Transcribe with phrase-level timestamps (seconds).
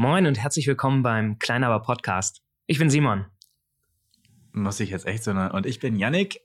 [0.00, 2.40] Moin und herzlich willkommen beim Kleinaber Podcast.
[2.64, 3.26] Ich bin Simon.
[4.52, 5.52] Muss ich jetzt echt so eine.
[5.52, 6.40] Und ich bin Yannick.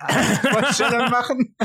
[0.52, 1.56] Vorstellung machen.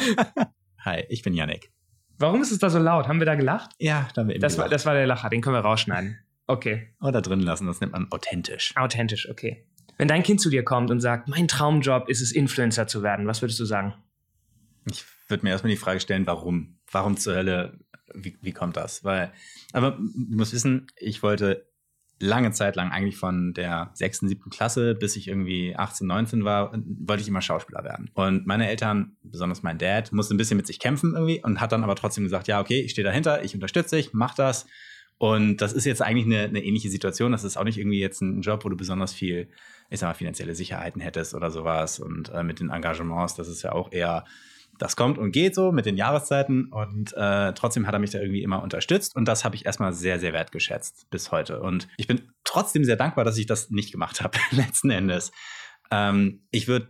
[0.85, 1.73] Hi, ich bin Yannick.
[2.17, 3.09] Warum ist es da so laut?
[3.09, 3.73] Haben wir da gelacht?
[3.81, 4.75] Ja, da haben wir eben Das war, gelacht.
[4.75, 6.17] das war der Lacher, den können wir rausschneiden.
[6.47, 8.73] Okay, Oder drin lassen, das nennt man authentisch.
[8.77, 9.67] authentisch, okay.
[9.99, 13.27] Wenn dein Kind zu dir kommt und sagt, mein Traumjob ist es, Influencer zu werden,
[13.27, 13.95] was würdest du sagen?
[14.89, 16.79] Ich würde mir erstmal die Frage stellen, warum?
[16.89, 17.81] Warum zur Hölle?
[18.15, 19.03] Wie, wie kommt das?
[19.03, 19.33] Weil,
[19.73, 21.69] aber du musst wissen, ich wollte
[22.21, 26.73] lange Zeit lang, eigentlich von der sechsten, siebten Klasse bis ich irgendwie 18, 19 war,
[26.73, 28.11] wollte ich immer Schauspieler werden.
[28.15, 31.73] Und meine Eltern, besonders mein Dad, musste ein bisschen mit sich kämpfen irgendwie und hat
[31.73, 34.67] dann aber trotzdem gesagt, ja, okay, ich stehe dahinter, ich unterstütze dich, mach das.
[35.17, 37.33] Und das ist jetzt eigentlich eine, eine ähnliche Situation.
[37.33, 39.49] Das ist auch nicht irgendwie jetzt ein Job, wo du besonders viel,
[39.91, 41.99] ich sag mal, finanzielle Sicherheiten hättest oder sowas.
[42.01, 44.25] Und äh, mit den Engagements, das ist ja auch eher,
[44.81, 46.73] das kommt und geht so mit den Jahreszeiten.
[46.73, 49.15] Und äh, trotzdem hat er mich da irgendwie immer unterstützt.
[49.15, 51.61] Und das habe ich erstmal sehr, sehr wertgeschätzt bis heute.
[51.61, 55.33] Und ich bin trotzdem sehr dankbar, dass ich das nicht gemacht habe, letzten Endes.
[55.91, 56.89] Ähm, ich würde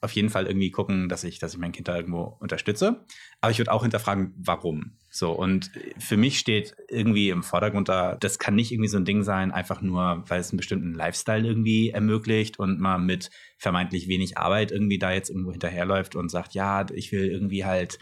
[0.00, 3.04] auf jeden Fall irgendwie gucken, dass ich, dass ich mein Kind da irgendwo unterstütze.
[3.40, 4.98] Aber ich würde auch hinterfragen, warum.
[5.14, 9.04] So, und für mich steht irgendwie im Vordergrund da, das kann nicht irgendwie so ein
[9.04, 14.08] Ding sein, einfach nur, weil es einen bestimmten Lifestyle irgendwie ermöglicht und man mit vermeintlich
[14.08, 17.98] wenig Arbeit irgendwie da jetzt irgendwo hinterherläuft und sagt, ja, ich will irgendwie halt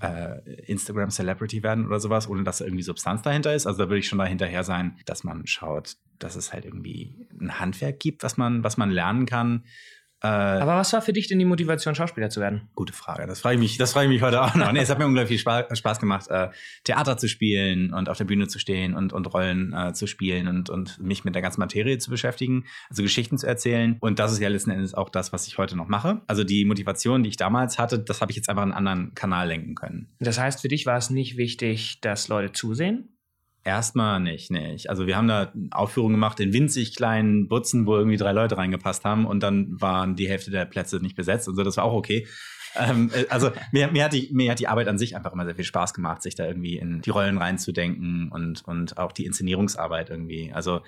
[0.00, 3.66] äh, Instagram Celebrity werden oder sowas, ohne dass da irgendwie Substanz dahinter ist.
[3.66, 7.26] Also da würde ich schon da hinterher sein, dass man schaut, dass es halt irgendwie
[7.40, 9.64] ein Handwerk gibt, was man, was man lernen kann.
[10.24, 12.70] Äh, Aber was war für dich denn die Motivation, Schauspieler zu werden?
[12.74, 13.26] Gute Frage.
[13.26, 14.72] Das frage ich mich, das frage ich mich heute auch noch.
[14.72, 16.48] Nee, es hat mir unglaublich viel Spaß, Spaß gemacht, äh,
[16.84, 20.48] Theater zu spielen und auf der Bühne zu stehen und, und Rollen äh, zu spielen
[20.48, 23.98] und, und mich mit der ganzen Materie zu beschäftigen, also Geschichten zu erzählen.
[24.00, 26.22] Und das ist ja letzten Endes auch das, was ich heute noch mache.
[26.26, 29.14] Also die Motivation, die ich damals hatte, das habe ich jetzt einfach in einen anderen
[29.14, 30.08] Kanal lenken können.
[30.20, 33.13] Das heißt, für dich war es nicht wichtig, dass Leute zusehen?
[33.64, 34.90] Erstmal nicht, nicht.
[34.90, 39.04] Also wir haben da Aufführungen gemacht in winzig kleinen Butzen, wo irgendwie drei Leute reingepasst
[39.04, 41.94] haben und dann waren die Hälfte der Plätze nicht besetzt und so, das war auch
[41.94, 42.26] okay.
[42.76, 45.46] Ähm, äh, also mir, mir, hat die, mir hat die Arbeit an sich einfach immer
[45.46, 49.24] sehr viel Spaß gemacht, sich da irgendwie in die Rollen reinzudenken und, und auch die
[49.24, 50.52] Inszenierungsarbeit irgendwie.
[50.52, 50.82] Also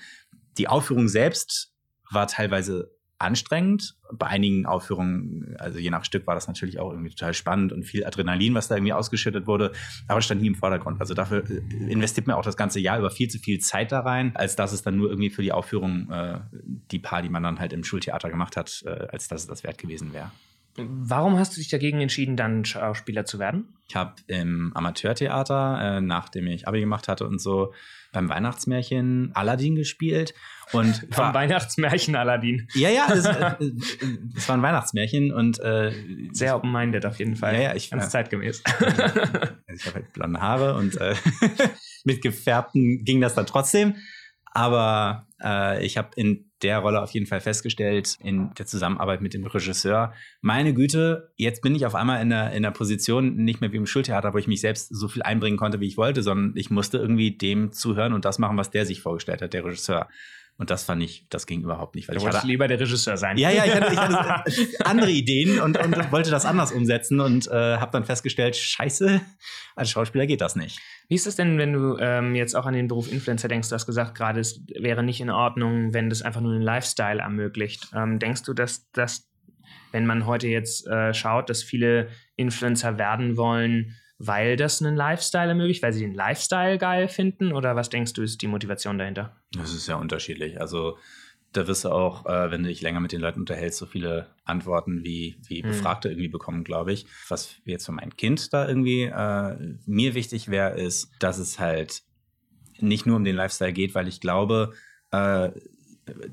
[0.59, 1.73] die Aufführung selbst
[2.11, 3.97] war teilweise anstrengend.
[4.13, 7.85] Bei einigen Aufführungen, also je nach Stück, war das natürlich auch irgendwie total spannend und
[7.85, 9.73] viel Adrenalin, was da irgendwie ausgeschüttet wurde.
[10.07, 11.01] Aber stand nie im Vordergrund.
[11.01, 14.01] Also dafür äh, investiert man auch das ganze Jahr über viel zu viel Zeit da
[14.01, 16.41] rein, als dass es dann nur irgendwie für die Aufführung, äh,
[16.91, 19.65] die paar, die man dann halt im Schultheater gemacht hat, äh, als dass es das
[19.65, 20.31] wert gewesen wäre.
[20.79, 23.75] Warum hast du dich dagegen entschieden, dann Schauspieler zu werden?
[23.89, 27.73] Ich habe im Amateurtheater, äh, nachdem ich Abi gemacht hatte und so,
[28.13, 30.35] beim Weihnachtsmärchen Aladdin gespielt.
[30.73, 32.67] Und Vom Weihnachtsmärchen Aladdin.
[32.75, 33.55] Ja, ja, es, äh,
[34.37, 35.93] es war ein Weihnachtsmärchen und äh,
[36.33, 37.55] Sehr open-minded auf jeden Fall.
[37.55, 38.11] Ja, ja, ich- Ganz ja.
[38.11, 38.63] zeitgemäß.
[38.79, 38.93] also
[39.75, 41.15] ich habe halt blonde Haare und äh,
[42.05, 43.97] mit gefärbten ging das dann trotzdem.
[44.57, 49.35] Aber äh, ich habe in der Rolle auf jeden Fall festgestellt, in der Zusammenarbeit mit
[49.35, 53.61] dem Regisseur, meine Güte, jetzt bin ich auf einmal in der, in der Position, nicht
[53.61, 56.23] mehr wie im Schultheater, wo ich mich selbst so viel einbringen konnte, wie ich wollte,
[56.23, 59.63] sondern ich musste irgendwie dem zuhören und das machen, was der sich vorgestellt hat, der
[59.63, 60.09] Regisseur.
[60.59, 62.09] Und das fand ich, das ging überhaupt nicht.
[62.09, 63.37] Weil Du ich hatte, lieber der Regisseur sein.
[63.37, 64.45] ja, ja, ich hatte, ich hatte
[64.87, 69.21] andere Ideen und, und wollte das anders umsetzen und äh, habe dann festgestellt, scheiße,
[69.75, 70.81] als Schauspieler geht das nicht.
[71.09, 73.69] Wie ist es denn, wenn du ähm, jetzt auch an den Beruf Influencer denkst?
[73.69, 77.21] Du hast gesagt, gerade es wäre nicht in Ordnung, wenn das einfach nur einen Lifestyle
[77.21, 77.89] ermöglicht.
[77.95, 79.29] Ähm, denkst du, dass das,
[79.93, 85.49] wenn man heute jetzt äh, schaut, dass viele Influencer werden wollen, weil das einen Lifestyle
[85.49, 87.53] ermöglicht, weil sie den Lifestyle geil finden?
[87.53, 89.37] Oder was denkst du, ist die Motivation dahinter?
[89.53, 90.61] Das ist ja unterschiedlich.
[90.61, 90.99] Also
[91.53, 94.27] da wirst du auch, äh, wenn du dich länger mit den Leuten unterhältst, so viele
[94.45, 95.69] Antworten wie, wie Hm.
[95.69, 97.07] Befragte irgendwie bekommen, glaube ich.
[97.29, 102.03] Was jetzt für mein Kind da irgendwie äh, mir wichtig wäre, ist, dass es halt
[102.79, 104.75] nicht nur um den Lifestyle geht, weil ich glaube,
[105.13, 105.51] äh,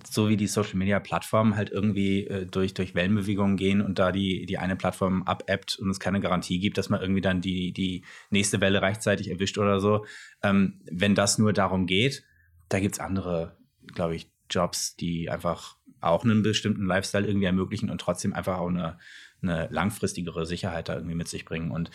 [0.10, 4.12] so wie die Social Media Plattformen halt irgendwie äh, durch, durch Wellenbewegungen gehen und da
[4.12, 7.72] die, die eine Plattform abappt und es keine Garantie gibt, dass man irgendwie dann die,
[7.72, 10.06] die nächste Welle rechtzeitig erwischt oder so.
[10.44, 12.24] Ähm, wenn das nur darum geht,
[12.70, 13.58] da gibt es andere,
[13.94, 18.70] glaube ich, Jobs, die einfach auch einen bestimmten Lifestyle irgendwie ermöglichen und trotzdem einfach auch
[18.70, 19.00] eine,
[19.44, 21.72] eine langfristigere Sicherheit da irgendwie mit sich bringen.
[21.72, 21.92] Und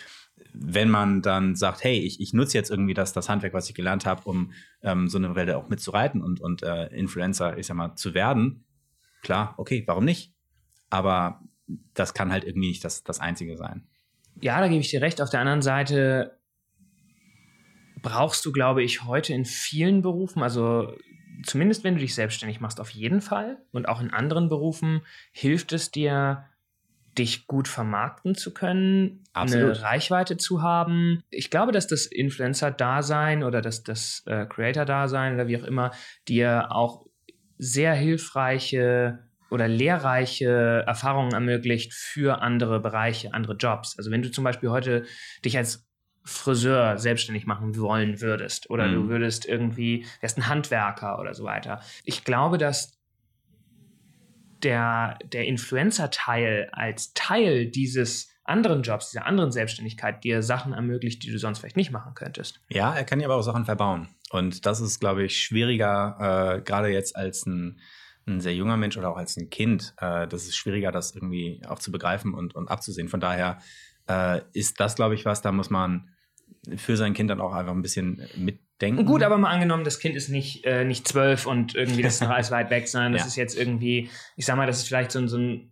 [0.53, 3.75] wenn man dann sagt, hey, ich, ich nutze jetzt irgendwie das, das Handwerk, was ich
[3.75, 7.75] gelernt habe, um ähm, so eine Welle auch mitzureiten und, und äh, Influencer, ich sag
[7.75, 8.63] mal, zu werden,
[9.21, 10.33] klar, okay, warum nicht?
[10.89, 11.41] Aber
[11.93, 13.87] das kann halt irgendwie nicht das, das Einzige sein.
[14.41, 15.21] Ja, da gebe ich dir recht.
[15.21, 16.39] Auf der anderen Seite
[18.01, 20.95] brauchst du, glaube ich, heute in vielen Berufen, also
[21.43, 25.73] zumindest wenn du dich selbstständig machst, auf jeden Fall und auch in anderen Berufen hilft
[25.73, 26.48] es dir,
[27.19, 29.75] dich gut vermarkten zu können, Absolut.
[29.75, 31.21] eine Reichweite zu haben.
[31.29, 35.91] Ich glaube, dass das Influencer-Dasein oder das, das äh, Creator-Dasein oder wie auch immer
[36.27, 37.05] dir auch
[37.57, 39.19] sehr hilfreiche
[39.49, 43.97] oder lehrreiche Erfahrungen ermöglicht für andere Bereiche, andere Jobs.
[43.97, 45.05] Also wenn du zum Beispiel heute
[45.43, 45.85] dich als
[46.23, 48.93] Friseur selbstständig machen wollen würdest oder Mhm.
[48.93, 51.81] du würdest irgendwie, wärst ein Handwerker oder so weiter.
[52.03, 52.98] Ich glaube, dass
[54.63, 61.31] der, der Influencer-Teil als Teil dieses anderen Jobs, dieser anderen Selbstständigkeit dir Sachen ermöglicht, die
[61.31, 62.61] du sonst vielleicht nicht machen könntest.
[62.69, 64.09] Ja, er kann ja aber auch Sachen verbauen.
[64.31, 67.79] Und das ist, glaube ich, schwieriger, äh, gerade jetzt als ein,
[68.27, 69.93] ein sehr junger Mensch oder auch als ein Kind.
[69.97, 73.07] Äh, das ist schwieriger, das irgendwie auch zu begreifen und, und abzusehen.
[73.07, 73.59] Von daher
[74.07, 76.09] äh, ist das, glaube ich, was, da muss man
[76.75, 78.27] für sein Kind dann auch einfach ein bisschen
[78.79, 79.05] mitdenken.
[79.05, 82.21] Gut, aber mal angenommen, das Kind ist nicht, äh, nicht zwölf und irgendwie das ist
[82.21, 83.27] noch alles weit weg, sondern das Ja.
[83.27, 85.71] ist jetzt irgendwie, ich sag mal, das ist vielleicht so ein, so ein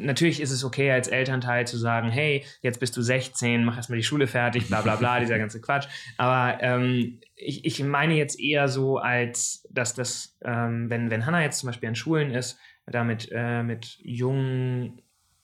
[0.00, 3.96] Natürlich ist es okay als Elternteil zu sagen, hey, jetzt bist du 16, mach erstmal
[3.98, 5.86] die Schule fertig, bla bla bla, dieser ganze Quatsch.
[6.16, 11.40] Aber ähm, ich, ich meine jetzt eher so, als dass das, ähm, wenn, wenn Hannah
[11.40, 15.02] jetzt zum Beispiel an Schulen ist, da mit, äh, mit jungen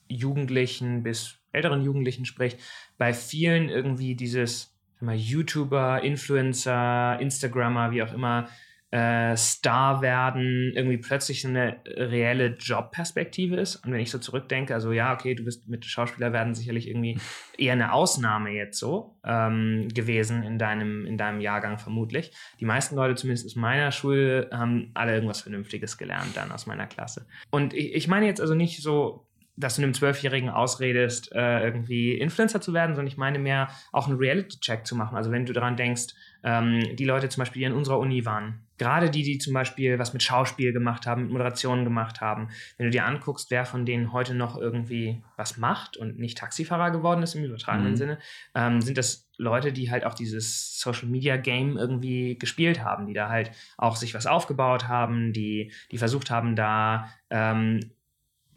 [0.08, 2.58] Jugendlichen bis älteren Jugendlichen spricht,
[2.98, 4.71] bei vielen irgendwie dieses
[5.02, 8.48] mal, YouTuber, Influencer, Instagrammer, wie auch immer,
[8.92, 13.76] äh, Star werden, irgendwie plötzlich eine reelle Jobperspektive ist.
[13.76, 17.18] Und wenn ich so zurückdenke, also ja, okay, du bist mit Schauspieler werden sicherlich irgendwie
[17.58, 22.32] eher eine Ausnahme jetzt so ähm, gewesen in deinem, in deinem Jahrgang vermutlich.
[22.60, 26.86] Die meisten Leute, zumindest aus meiner Schule, haben alle irgendwas Vernünftiges gelernt dann aus meiner
[26.86, 27.26] Klasse.
[27.50, 29.26] Und ich, ich meine jetzt also nicht so,
[29.56, 34.08] dass du einem Zwölfjährigen ausredest, äh, irgendwie Influencer zu werden, sondern ich meine mehr auch
[34.08, 35.16] einen Reality-Check zu machen.
[35.16, 38.66] Also wenn du daran denkst, ähm, die Leute zum Beispiel, die in unserer Uni waren,
[38.78, 42.86] gerade die, die zum Beispiel was mit Schauspiel gemacht haben, mit Moderation gemacht haben, wenn
[42.86, 47.22] du dir anguckst, wer von denen heute noch irgendwie was macht und nicht Taxifahrer geworden
[47.22, 47.96] ist im übertragenen Mhm.
[47.96, 48.18] Sinne,
[48.54, 53.14] ähm, sind das Leute, die halt auch dieses Social Media Game irgendwie gespielt haben, die
[53.14, 57.80] da halt auch sich was aufgebaut haben, die, die versucht haben, da ähm,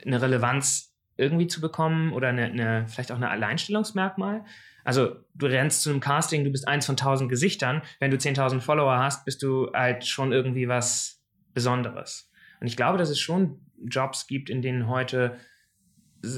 [0.06, 4.44] eine Relevanz irgendwie zu bekommen oder eine, eine, vielleicht auch ein Alleinstellungsmerkmal.
[4.84, 7.81] Also du rennst zu einem Casting, du bist eins von tausend Gesichtern.
[8.00, 11.24] Wenn du 10.000 Follower hast, bist du halt schon irgendwie was
[11.54, 12.30] Besonderes.
[12.60, 15.40] Und ich glaube, dass es schon Jobs gibt, in denen heute,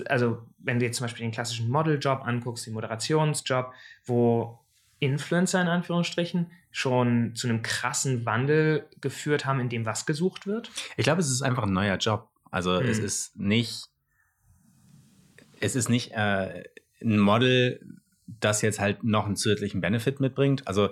[0.06, 3.74] also wenn du jetzt zum Beispiel den klassischen Modeljob anguckst, den Moderationsjob,
[4.06, 4.60] wo
[5.00, 10.72] Influencer in Anführungsstrichen schon zu einem krassen Wandel geführt haben, in dem was gesucht wird.
[10.96, 12.30] Ich glaube, es ist einfach ein neuer Job.
[12.52, 12.88] Also Hm.
[12.88, 13.86] es ist nicht,
[15.60, 16.64] es ist nicht äh,
[17.02, 17.80] ein Model,
[18.28, 20.68] das jetzt halt noch einen zusätzlichen Benefit mitbringt.
[20.68, 20.90] Also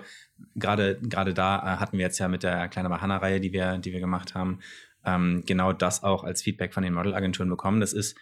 [0.54, 3.92] gerade gerade da äh, hatten wir jetzt ja mit der kleine Bahana-Reihe, die wir, die
[3.92, 4.60] wir gemacht haben,
[5.04, 7.80] ähm, genau das auch als Feedback von den Modelagenturen bekommen.
[7.80, 8.16] Das ist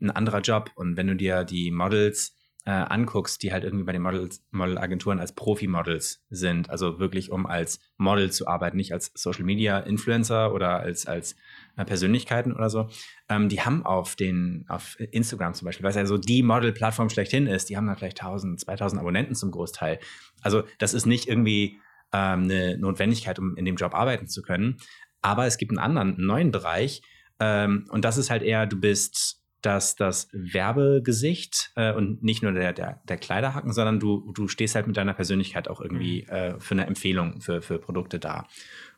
[0.00, 0.70] ein anderer Job.
[0.74, 5.20] Und wenn du dir die Models äh, anguckst, die halt irgendwie bei den Models, Modelagenturen
[5.20, 10.52] als Profi-Models sind, also wirklich um als Model zu arbeiten, nicht als Social Media Influencer
[10.52, 11.36] oder als, als
[11.76, 12.90] äh, Persönlichkeiten oder so,
[13.28, 17.46] ähm, die haben auf den, auf Instagram zum Beispiel, es ja so die Model-Plattform schlechthin
[17.46, 19.98] ist, die haben da vielleicht 1000, 2000 Abonnenten zum Großteil.
[20.42, 21.80] Also das ist nicht irgendwie
[22.12, 24.76] ähm, eine Notwendigkeit, um in dem Job arbeiten zu können.
[25.22, 27.02] Aber es gibt einen anderen, einen neuen Bereich.
[27.40, 32.52] Ähm, und das ist halt eher, du bist das, das Werbegesicht äh, und nicht nur
[32.52, 36.58] der, der, der Kleiderhaken, sondern du, du stehst halt mit deiner Persönlichkeit auch irgendwie äh,
[36.60, 38.46] für eine Empfehlung für, für Produkte da.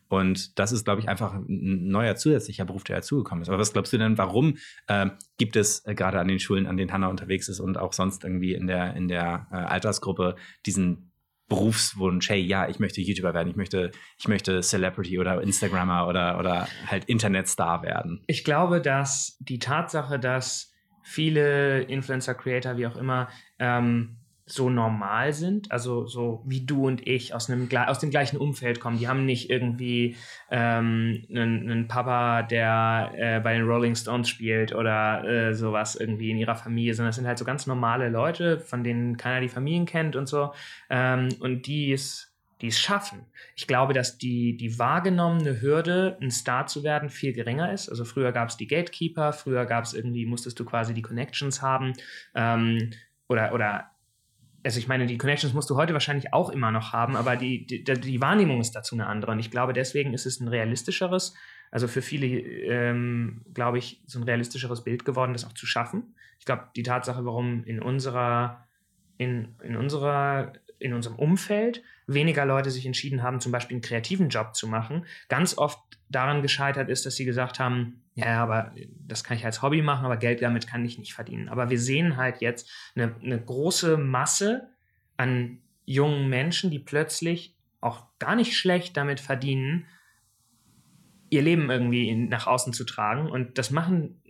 [0.09, 3.49] Und das ist, glaube ich, einfach ein neuer zusätzlicher Beruf, der dazugekommen ist.
[3.49, 4.57] Aber was glaubst du denn, warum
[4.89, 5.09] äh,
[5.39, 8.25] gibt es äh, gerade an den Schulen, an denen Hannah unterwegs ist und auch sonst
[8.25, 10.35] irgendwie in der, in der äh, Altersgruppe
[10.67, 11.10] diesen
[11.51, 16.39] Berufswunsch, hey, ja, ich möchte YouTuber werden, ich möchte, ich möchte Celebrity oder Instagrammer oder,
[16.39, 18.23] oder halt Internetstar werden.
[18.29, 23.29] Ich glaube, dass die Tatsache, dass viele Influencer, Creator, wie auch immer,
[23.59, 24.20] ähm,
[24.53, 28.81] so normal sind, also so wie du und ich aus, einem, aus dem gleichen Umfeld
[28.81, 28.99] kommen.
[28.99, 30.17] Die haben nicht irgendwie
[30.51, 36.31] ähm, einen, einen Papa, der äh, bei den Rolling Stones spielt oder äh, sowas irgendwie
[36.31, 39.49] in ihrer Familie, sondern es sind halt so ganz normale Leute, von denen keiner die
[39.49, 40.53] Familien kennt und so.
[40.89, 43.27] Ähm, und die es, die es schaffen.
[43.57, 47.89] Ich glaube, dass die, die wahrgenommene Hürde, ein Star zu werden, viel geringer ist.
[47.89, 51.63] Also früher gab es die Gatekeeper, früher gab es irgendwie, musstest du quasi die Connections
[51.63, 51.93] haben.
[52.35, 52.91] Ähm,
[53.29, 53.90] oder, oder
[54.63, 57.67] also ich meine, die Connections musst du heute wahrscheinlich auch immer noch haben, aber die,
[57.67, 59.33] die, die Wahrnehmung ist dazu eine andere.
[59.33, 61.35] Und ich glaube, deswegen ist es ein realistischeres,
[61.71, 66.15] also für viele, ähm, glaube ich, so ein realistischeres Bild geworden, das auch zu schaffen.
[66.39, 68.67] Ich glaube, die Tatsache, warum in unserer,
[69.17, 74.29] in, in unserer in unserem Umfeld weniger Leute sich entschieden haben, zum Beispiel einen kreativen
[74.29, 78.75] Job zu machen, ganz oft daran gescheitert ist, dass sie gesagt haben, ja, aber
[79.07, 81.49] das kann ich als Hobby machen, aber Geld damit kann ich nicht verdienen.
[81.49, 84.69] Aber wir sehen halt jetzt eine, eine große Masse
[85.17, 89.87] an jungen Menschen, die plötzlich auch gar nicht schlecht damit verdienen,
[91.31, 93.31] ihr Leben irgendwie nach außen zu tragen.
[93.31, 94.21] Und das machen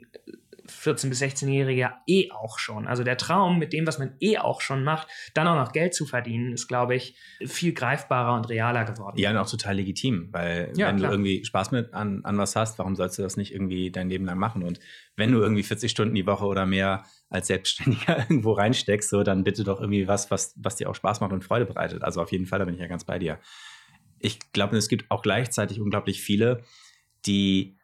[0.71, 2.87] 14- bis 16-Jährige eh auch schon.
[2.87, 5.95] Also der Traum mit dem, was man eh auch schon macht, dann auch noch Geld
[5.95, 9.19] zu verdienen, ist, glaube ich, viel greifbarer und realer geworden.
[9.19, 11.11] Ja, und auch total legitim, weil Ja, wenn klar.
[11.11, 14.09] du irgendwie Spaß mit an, an was hast, warum sollst du das nicht irgendwie dein
[14.09, 14.63] Leben lang machen?
[14.63, 14.81] Und
[15.17, 19.45] wenn du irgendwie 40 Stunden die Woche oder mehr als Selbstständiger irgendwo reinsteckst, so, dann
[19.45, 22.03] bitte doch irgendwie was, was, was dir auch Spaß macht und Freude bereitet.
[22.03, 23.39] Also auf jeden Fall, da bin ich ja ganz bei dir.
[24.19, 26.63] Ich glaube, es gibt auch gleichzeitig unglaublich viele,
[27.27, 27.79] die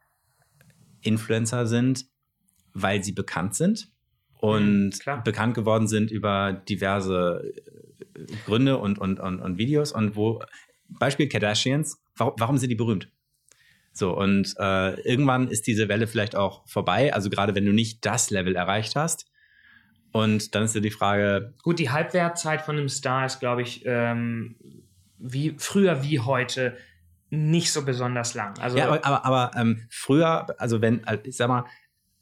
[1.02, 2.07] Influencer sind,
[2.76, 3.88] weil sie bekannt sind
[4.35, 7.52] und Mhm, bekannt geworden sind über diverse
[8.14, 10.42] äh, Gründe und, und, und, und Videos und wo,
[10.88, 13.11] Beispiel Kardashians, warum, warum sind die berühmt?
[13.92, 18.04] So, und äh, irgendwann ist diese Welle vielleicht auch vorbei, also gerade wenn du nicht
[18.04, 19.26] das Level erreicht hast.
[20.12, 23.85] Und dann ist ja die Frage, Gut, die Halbwertzeit von einem Star ist, glaube ich,
[23.87, 24.56] ähm,
[25.18, 26.76] wie früher wie heute
[27.30, 28.59] nicht so besonders lang.
[28.59, 31.64] Also ja, aber, aber, aber ähm, früher, also wenn, äh, ich sag mal,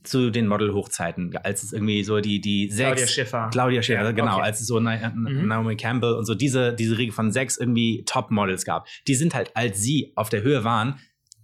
[0.04, 2.88] zu den Model-Hochzeiten, als es irgendwie so die, die sechs.
[2.96, 3.48] Claudia Schiffer.
[3.50, 4.42] Claudia Schiffer, Ja, genau, okay.
[4.44, 5.46] als es so Mhm.
[5.48, 8.86] Naomi Campbell und so diese, diese Riege von sechs irgendwie Top-Models gab.
[9.08, 11.00] Die sind halt, als sie auf der Höhe waren,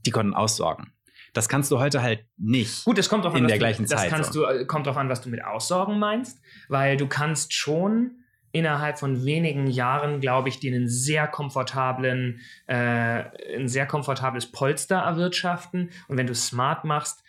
[0.07, 0.93] die konnten aussorgen.
[1.33, 2.85] Das kannst du heute halt nicht.
[2.85, 4.41] Gut, es kommt in an, was der du, gleichen das Zeit, kannst so.
[4.47, 8.13] du, äh, kommt drauf an, was du mit Aussorgen meinst, weil du kannst schon
[8.53, 13.23] innerhalb von wenigen Jahren, glaube ich, dir einen sehr komfortablen, äh,
[13.57, 15.91] ein sehr komfortables Polster erwirtschaften.
[16.09, 17.23] Und wenn du smart machst,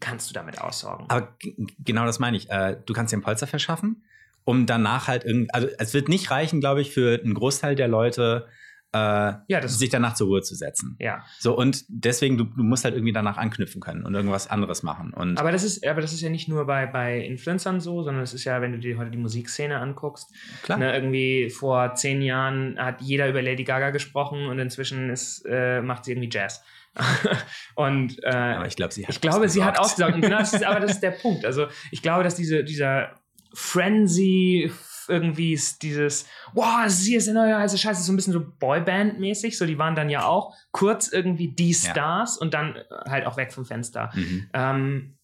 [0.00, 1.06] kannst du damit aussorgen.
[1.08, 1.36] Aber
[1.84, 2.50] genau das meine ich.
[2.50, 4.02] Äh, du kannst dir einen Polster verschaffen,
[4.44, 7.88] um danach halt irgendwie, also es wird nicht reichen, glaube ich, für einen Großteil der
[7.88, 8.48] Leute,
[8.92, 10.96] äh, ja, das sich danach zur Ruhe zu setzen.
[10.98, 11.22] ja.
[11.38, 15.12] So, und deswegen, du, du musst halt irgendwie danach anknüpfen können und irgendwas anderes machen.
[15.14, 18.24] Und Aber das ist, aber das ist ja nicht nur bei, bei Influencern so, sondern
[18.24, 20.78] es ist ja, wenn du dir heute die Musikszene anguckst, klar.
[20.78, 25.82] Ne, irgendwie vor zehn Jahren hat jeder über Lady Gaga gesprochen und inzwischen ist, äh,
[25.82, 26.64] macht sie irgendwie Jazz.
[27.74, 30.14] und äh, aber ich glaube, sie hat ich glaube, sie hat ausgesorgt.
[30.14, 30.14] ausgesagt.
[30.14, 31.44] Und genau, das ist, aber das ist der Punkt.
[31.44, 33.14] Also ich glaube, dass diese, dieser
[33.54, 34.70] Frenzy
[35.08, 39.56] irgendwie ist dieses, wow, sie ist der neue heiße Scheiße, so ein bisschen so Boyband-mäßig.
[39.58, 41.90] So, die waren dann ja auch kurz irgendwie die Ja.
[41.90, 42.76] Stars und dann
[43.08, 44.10] halt auch weg vom Fenster.
[44.14, 44.50] Mhm.
[44.54, 45.16] Ähm,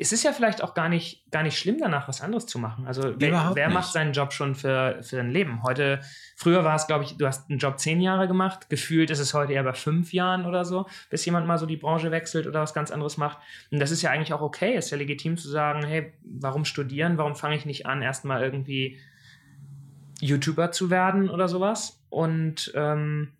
[0.00, 2.86] es ist ja vielleicht auch gar nicht, gar nicht schlimm, danach was anderes zu machen.
[2.86, 5.62] Also wer, wer macht seinen Job schon für, für sein Leben?
[5.62, 6.00] Heute,
[6.36, 8.70] früher war es, glaube ich, du hast einen Job zehn Jahre gemacht.
[8.70, 11.76] Gefühlt ist es heute eher bei fünf Jahren oder so, bis jemand mal so die
[11.76, 13.38] Branche wechselt oder was ganz anderes macht.
[13.70, 14.74] Und das ist ja eigentlich auch okay.
[14.74, 17.18] Ist ja legitim zu sagen, hey, warum studieren?
[17.18, 18.98] Warum fange ich nicht an, erstmal irgendwie
[20.20, 22.02] YouTuber zu werden oder sowas?
[22.08, 23.32] Und ähm,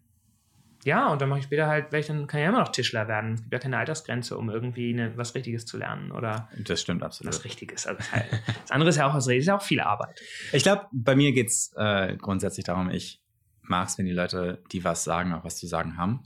[0.85, 2.73] ja, und dann mache ich später halt, weil ich dann kann ich ja immer noch
[2.73, 3.35] Tischler werden.
[3.35, 7.03] Es gibt ja keine Altersgrenze, um irgendwie eine, was Richtiges zu lernen oder Das stimmt
[7.03, 7.35] absolut.
[7.35, 7.87] was Richtiges.
[7.87, 8.09] Also das,
[8.63, 10.21] das andere ist ja auch was Richtiges, ist ja auch viel Arbeit.
[10.53, 13.21] Ich glaube, bei mir geht es äh, grundsätzlich darum, ich
[13.63, 16.23] mag es, wenn die Leute, die was sagen, auch was zu sagen haben.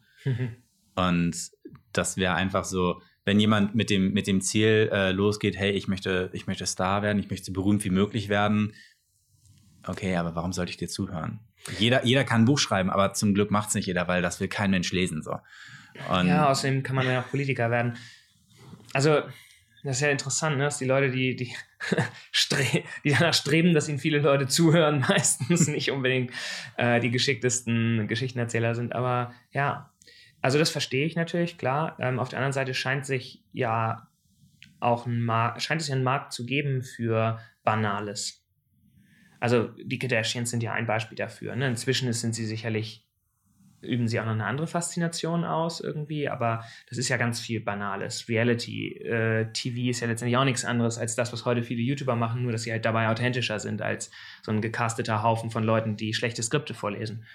[0.94, 1.50] Und
[1.92, 5.88] das wäre einfach so, wenn jemand mit dem, mit dem Ziel äh, losgeht, hey, ich
[5.88, 8.72] möchte, ich möchte Star werden, ich möchte so berühmt wie möglich werden.
[9.86, 11.40] Okay, aber warum sollte ich dir zuhören?
[11.78, 14.40] Jeder, jeder kann ein Buch schreiben, aber zum Glück macht es nicht jeder, weil das
[14.40, 15.22] will kein Mensch lesen.
[15.22, 15.38] So.
[16.10, 17.96] Und ja, außerdem kann man ja auch Politiker werden.
[18.92, 19.22] Also,
[19.82, 20.64] das ist ja interessant, ne?
[20.64, 21.54] dass die Leute, die, die,
[23.04, 26.32] die danach streben, dass ihnen viele Leute zuhören, meistens nicht unbedingt
[26.76, 28.94] äh, die geschicktesten Geschichtenerzähler sind.
[28.94, 29.90] Aber ja,
[30.40, 31.96] also das verstehe ich natürlich, klar.
[31.98, 34.08] Ähm, auf der anderen Seite scheint sich ja
[34.80, 38.43] auch ein Markt, scheint es ja einen Markt zu geben für Banales.
[39.44, 41.54] Also die Kardashians sind ja ein Beispiel dafür.
[41.54, 41.68] Ne?
[41.68, 43.06] Inzwischen sind sie sicherlich,
[43.82, 47.60] üben sie auch noch eine andere Faszination aus irgendwie, aber das ist ja ganz viel
[47.60, 48.26] Banales.
[48.30, 52.16] Reality, äh, TV ist ja letztendlich auch nichts anderes als das, was heute viele YouTuber
[52.16, 54.10] machen, nur dass sie halt dabei authentischer sind als
[54.40, 57.26] so ein gecasteter Haufen von Leuten, die schlechte Skripte vorlesen.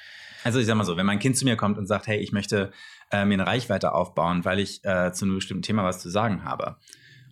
[0.43, 2.31] Also ich sag mal so, wenn mein Kind zu mir kommt und sagt, hey, ich
[2.31, 2.71] möchte
[3.11, 6.43] äh, mir eine Reichweite aufbauen, weil ich äh, zu einem bestimmten Thema was zu sagen
[6.43, 6.77] habe.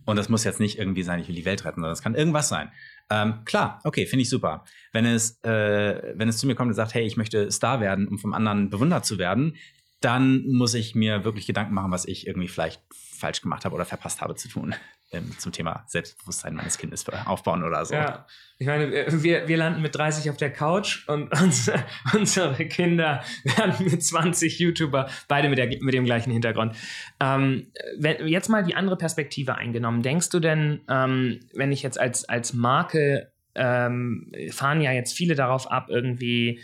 [0.08, 2.16] Und das muss jetzt nicht irgendwie sein, ich will die Welt retten, sondern es kann
[2.16, 2.72] irgendwas sein.
[3.10, 4.66] Ähm, klar, okay, finde ich super.
[4.92, 8.08] Wenn es, äh, wenn es zu mir kommt und sagt, hey, ich möchte Star werden,
[8.08, 9.56] um vom anderen bewundert zu werden,
[10.02, 13.86] dann muss ich mir wirklich Gedanken machen, was ich irgendwie vielleicht falsch gemacht habe oder
[13.86, 14.76] verpasst habe zu tun.
[15.14, 17.94] Ähm, zum Thema Selbstbewusstsein meines Kindes aufbauen oder so.
[17.94, 18.26] Ja,
[18.58, 21.82] ich meine, wir, wir landen mit 30 auf der Couch und unsere,
[22.14, 26.76] unsere Kinder werden mit 20 YouTuber, beide mit, der, mit dem gleichen Hintergrund.
[27.22, 30.02] Ähm, wenn, jetzt mal die andere Perspektive eingenommen.
[30.04, 35.36] Denkst du denn, ähm, wenn ich jetzt als, als Marke, ähm, fahren ja jetzt viele
[35.36, 36.62] darauf ab, irgendwie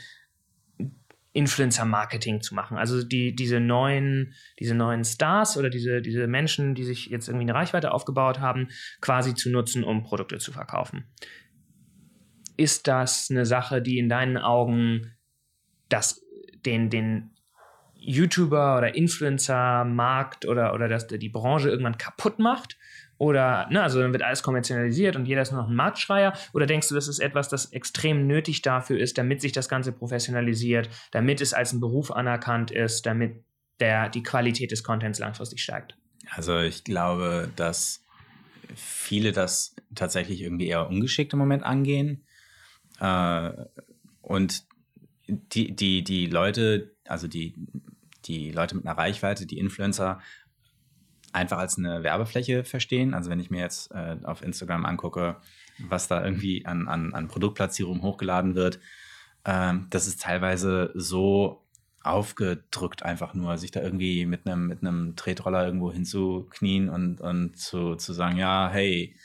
[1.34, 2.78] Influencer-Marketing zu machen.
[2.78, 7.46] Also die, diese, neuen, diese neuen Stars oder diese, diese Menschen, die sich jetzt irgendwie
[7.46, 8.70] eine Reichweite aufgebaut haben,
[9.02, 11.06] quasi zu nutzen, um Produkte zu verkaufen.
[12.56, 15.16] Ist das eine Sache, die in deinen Augen
[15.90, 16.24] das,
[16.66, 17.32] den, den
[17.96, 22.78] YouTuber oder Influencer-Markt oder, oder das, die Branche irgendwann kaputt macht?
[23.24, 26.34] Oder, ne, also dann wird alles kommerzialisiert und jeder ist nur noch ein Marktschreier?
[26.52, 29.94] Oder denkst du, das ist etwas, das extrem nötig dafür ist, damit sich das Ganze
[29.94, 33.42] professionalisiert, damit es als ein Beruf anerkannt ist, damit
[33.80, 35.96] der, die Qualität des Contents langfristig steigt?
[36.32, 38.04] Also ich glaube, dass
[38.76, 42.26] viele das tatsächlich irgendwie eher ungeschickt im Moment angehen.
[43.00, 43.52] Äh,
[44.22, 44.66] und
[45.30, 47.56] die, die, die Leute, also die,
[48.26, 50.20] die Leute mit einer Reichweite, die Influencer,
[51.34, 53.14] einfach als eine Werbefläche verstehen.
[53.14, 55.38] Also wenn ich mir jetzt äh, auf Instagram angucke,
[55.80, 58.80] was da irgendwie an, an, an Produktplatzierung hochgeladen wird,
[59.46, 61.64] ähm, das ist teilweise so
[62.04, 67.96] aufgedrückt einfach nur, sich da irgendwie mit einem mit Tretroller irgendwo hinzuknien und, und zu,
[67.96, 69.16] zu sagen, ja, hey,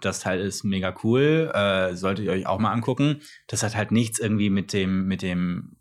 [0.00, 3.20] das Teil ist mega cool, äh, solltet ihr euch auch mal angucken.
[3.46, 5.76] Das hat halt nichts irgendwie mit dem, mit dem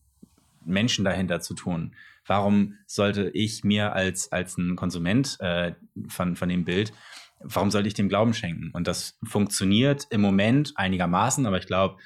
[0.63, 5.73] Menschen dahinter zu tun warum sollte ich mir als, als ein Konsument äh,
[6.07, 6.93] von, von dem Bild,
[7.39, 8.71] warum sollte ich dem Glauben schenken?
[8.73, 11.97] Und das funktioniert im Moment einigermaßen, aber ich glaube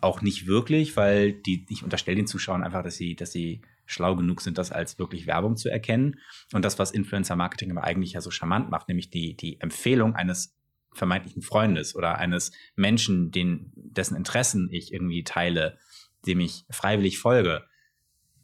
[0.00, 4.14] auch nicht wirklich, weil die, ich unterstelle den Zuschauern einfach, dass sie, dass sie schlau
[4.16, 6.16] genug sind, das als wirklich Werbung zu erkennen.
[6.52, 10.56] Und das, was Influencer-Marketing aber eigentlich ja so charmant macht, nämlich die, die Empfehlung eines
[10.92, 15.78] vermeintlichen Freundes oder eines Menschen, den, dessen Interessen ich irgendwie teile,
[16.26, 17.64] dem ich freiwillig folge,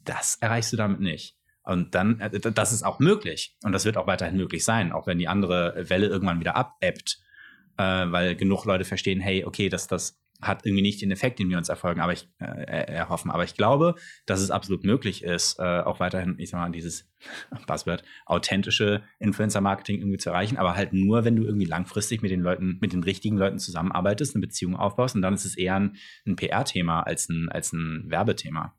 [0.05, 1.35] das erreichst du damit nicht.
[1.63, 3.57] Und dann, äh, das ist auch möglich.
[3.63, 7.19] Und das wird auch weiterhin möglich sein, auch wenn die andere Welle irgendwann wieder abebbt,
[7.77, 11.49] äh, weil genug Leute verstehen, hey, okay, das, das hat irgendwie nicht den Effekt, den
[11.49, 13.31] wir uns erfolgen, aber ich, äh, erhoffen.
[13.31, 13.95] Aber ich glaube,
[14.25, 17.09] dass es absolut möglich ist, äh, auch weiterhin, ich sag mal, dieses
[17.67, 22.41] Buzzword, authentische Influencer-Marketing irgendwie zu erreichen, aber halt nur, wenn du irgendwie langfristig mit den
[22.41, 25.95] Leuten, mit den richtigen Leuten zusammenarbeitest, eine Beziehung aufbaust und dann ist es eher ein,
[26.27, 28.75] ein PR-Thema als ein, als ein Werbethema.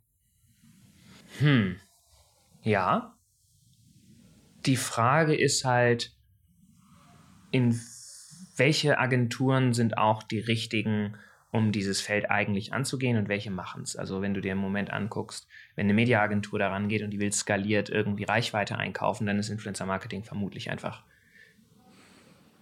[1.38, 1.76] Hm.
[2.62, 3.14] Ja.
[4.64, 6.12] Die Frage ist halt,
[7.50, 7.80] in
[8.56, 11.16] welche Agenturen sind auch die richtigen,
[11.52, 13.96] um dieses Feld eigentlich anzugehen und welche machen es?
[13.96, 17.32] Also wenn du dir im Moment anguckst, wenn eine Mediaagentur daran geht und die will
[17.32, 21.04] skaliert irgendwie Reichweite einkaufen, dann ist Influencer Marketing vermutlich einfach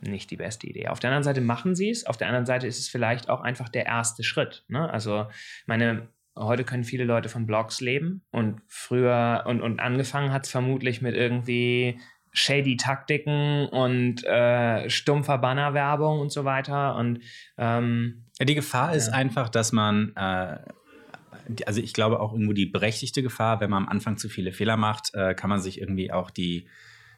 [0.01, 0.89] nicht die beste Idee.
[0.89, 3.41] Auf der anderen Seite machen sie es, auf der anderen Seite ist es vielleicht auch
[3.41, 4.65] einfach der erste Schritt.
[4.69, 4.91] Ne?
[4.91, 5.27] Also
[5.67, 10.51] meine Heute können viele Leute von Blogs leben und früher und, und angefangen hat es
[10.51, 11.99] vermutlich mit irgendwie
[12.33, 16.97] shady Taktiken und äh, stumpfer Bannerwerbung und so weiter.
[16.97, 17.21] Und
[17.57, 18.97] ähm, die Gefahr ja.
[18.97, 20.59] ist einfach, dass man äh,
[21.67, 24.77] also ich glaube auch irgendwo die berechtigte Gefahr, wenn man am Anfang zu viele Fehler
[24.77, 26.67] macht, äh, kann man sich irgendwie auch die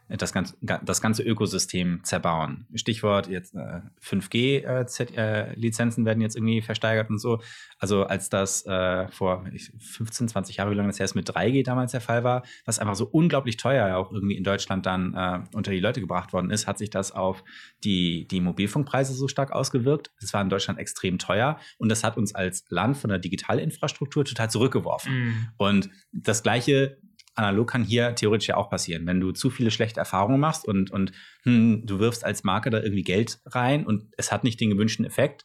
[0.09, 2.67] das ganze, das ganze Ökosystem zerbauen.
[2.75, 7.41] Stichwort jetzt äh, 5G-Lizenzen äh, werden jetzt irgendwie versteigert und so.
[7.79, 9.45] Also als das äh, vor
[9.79, 12.79] 15, 20 Jahre, wie lange das her ist, mit 3G damals der Fall war, was
[12.79, 16.51] einfach so unglaublich teuer auch irgendwie in Deutschland dann äh, unter die Leute gebracht worden
[16.51, 17.43] ist, hat sich das auf
[17.83, 20.13] die, die Mobilfunkpreise so stark ausgewirkt.
[20.21, 24.25] Es war in Deutschland extrem teuer und das hat uns als Land von der Digitalinfrastruktur
[24.25, 25.13] total zurückgeworfen.
[25.13, 25.49] Mm.
[25.57, 26.99] Und das Gleiche
[27.37, 29.07] analog kann hier theoretisch ja auch passieren.
[29.07, 32.81] Wenn du zu viele schlechte Erfahrungen machst und, und hm, du wirfst als Marke da
[32.81, 35.45] irgendwie Geld rein und es hat nicht den gewünschten Effekt,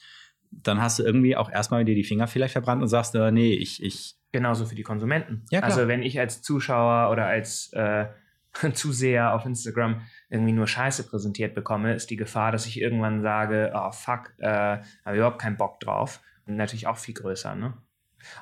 [0.52, 3.54] dann hast du irgendwie auch erstmal dir die Finger vielleicht verbrannt und sagst, äh, nee,
[3.54, 4.16] ich, ich.
[4.32, 5.46] Genauso für die Konsumenten.
[5.50, 5.72] Ja, klar.
[5.72, 8.08] Also wenn ich als Zuschauer oder als äh,
[8.74, 13.72] Zuseher auf Instagram irgendwie nur Scheiße präsentiert bekomme, ist die Gefahr, dass ich irgendwann sage,
[13.76, 16.22] oh fuck, äh, habe überhaupt keinen Bock drauf.
[16.46, 17.74] Und natürlich auch viel größer, ne?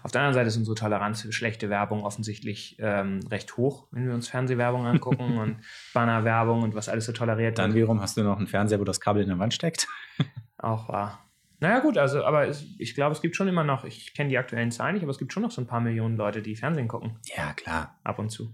[0.04, 4.08] Auf der anderen Seite ist unsere Toleranz für schlechte Werbung offensichtlich ähm, recht hoch, wenn
[4.08, 5.58] wir uns Fernsehwerbung angucken und
[5.94, 9.00] Bannerwerbung und was alles so toleriert Dann wiederum hast du noch einen Fernseher, wo das
[9.00, 9.88] Kabel in der Wand steckt.
[10.58, 11.26] Auch wahr.
[11.62, 14.38] Naja, gut, also, aber es, ich glaube, es gibt schon immer noch, ich kenne die
[14.38, 16.88] aktuellen Zahlen nicht, aber es gibt schon noch so ein paar Millionen Leute, die Fernsehen
[16.88, 17.20] gucken.
[17.36, 18.00] Ja, klar.
[18.04, 18.54] Ab und zu.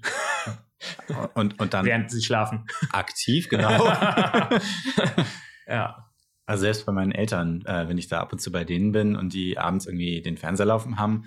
[1.36, 1.86] und, und dann.
[1.86, 2.66] Während sie schlafen.
[2.92, 3.86] Aktiv, genau.
[5.68, 6.05] ja.
[6.46, 9.16] Also selbst bei meinen Eltern, äh, wenn ich da ab und zu bei denen bin
[9.16, 11.26] und die abends irgendwie den Fernseher laufen haben,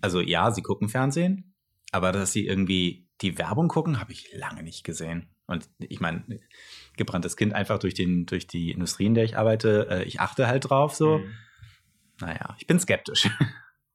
[0.00, 1.54] also ja, sie gucken Fernsehen,
[1.92, 5.28] aber dass sie irgendwie die Werbung gucken, habe ich lange nicht gesehen.
[5.46, 6.24] Und ich meine,
[6.96, 10.46] gebranntes Kind einfach durch, den, durch die Industrie, in der ich arbeite, äh, ich achte
[10.46, 11.18] halt drauf so.
[11.18, 11.34] Mhm.
[12.20, 13.28] Naja, ich bin skeptisch.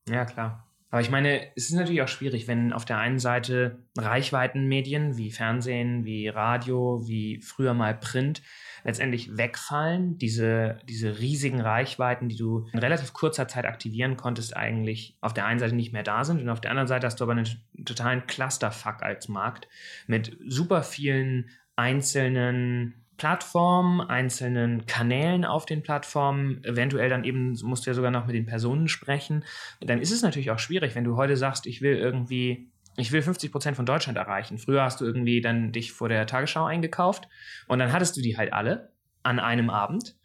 [0.07, 0.64] Ja, klar.
[0.95, 5.29] Aber ich meine, es ist natürlich auch schwierig, wenn auf der einen Seite Reichweitenmedien wie
[5.29, 8.41] Fernsehen, wie Radio, wie früher mal Print
[8.85, 10.17] letztendlich wegfallen.
[10.17, 15.45] Diese, diese riesigen Reichweiten, die du in relativ kurzer Zeit aktivieren konntest, eigentlich auf der
[15.45, 17.49] einen Seite nicht mehr da sind und auf der anderen Seite hast du aber einen
[17.83, 19.67] totalen Clusterfuck als Markt
[20.07, 27.89] mit super vielen einzelnen Plattformen, einzelnen Kanälen auf den Plattformen, eventuell dann eben musst du
[27.89, 29.45] ja sogar noch mit den Personen sprechen,
[29.79, 33.21] dann ist es natürlich auch schwierig, wenn du heute sagst, ich will irgendwie, ich will
[33.21, 34.57] 50 Prozent von Deutschland erreichen.
[34.57, 37.27] Früher hast du irgendwie dann dich vor der Tagesschau eingekauft
[37.67, 38.91] und dann hattest du die halt alle
[39.23, 40.15] an einem Abend.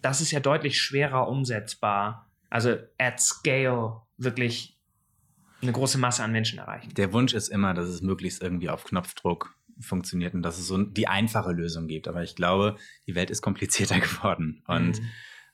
[0.00, 2.30] Das ist ja deutlich schwerer umsetzbar.
[2.48, 4.78] Also at scale wirklich
[5.62, 6.94] eine große Masse an Menschen erreichen.
[6.94, 10.82] Der Wunsch ist immer, dass es möglichst irgendwie auf Knopfdruck funktioniert und dass es so
[10.82, 12.08] die einfache Lösung gibt.
[12.08, 14.62] Aber ich glaube, die Welt ist komplizierter geworden.
[14.66, 15.06] Und mhm.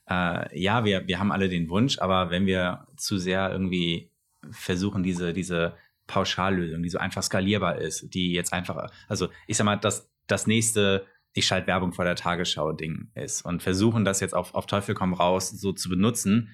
[0.09, 4.11] äh, ja, wir, wir haben alle den Wunsch, aber wenn wir zu sehr irgendwie
[4.51, 9.65] versuchen, diese, diese Pauschallösung, die so einfach skalierbar ist, die jetzt einfach, also ich sag
[9.65, 11.05] mal, dass das nächste
[11.37, 15.13] ich schalte Werbung vor der Tagesschau-Ding ist und versuchen das jetzt auf, auf Teufel komm
[15.13, 16.49] raus so zu benutzen,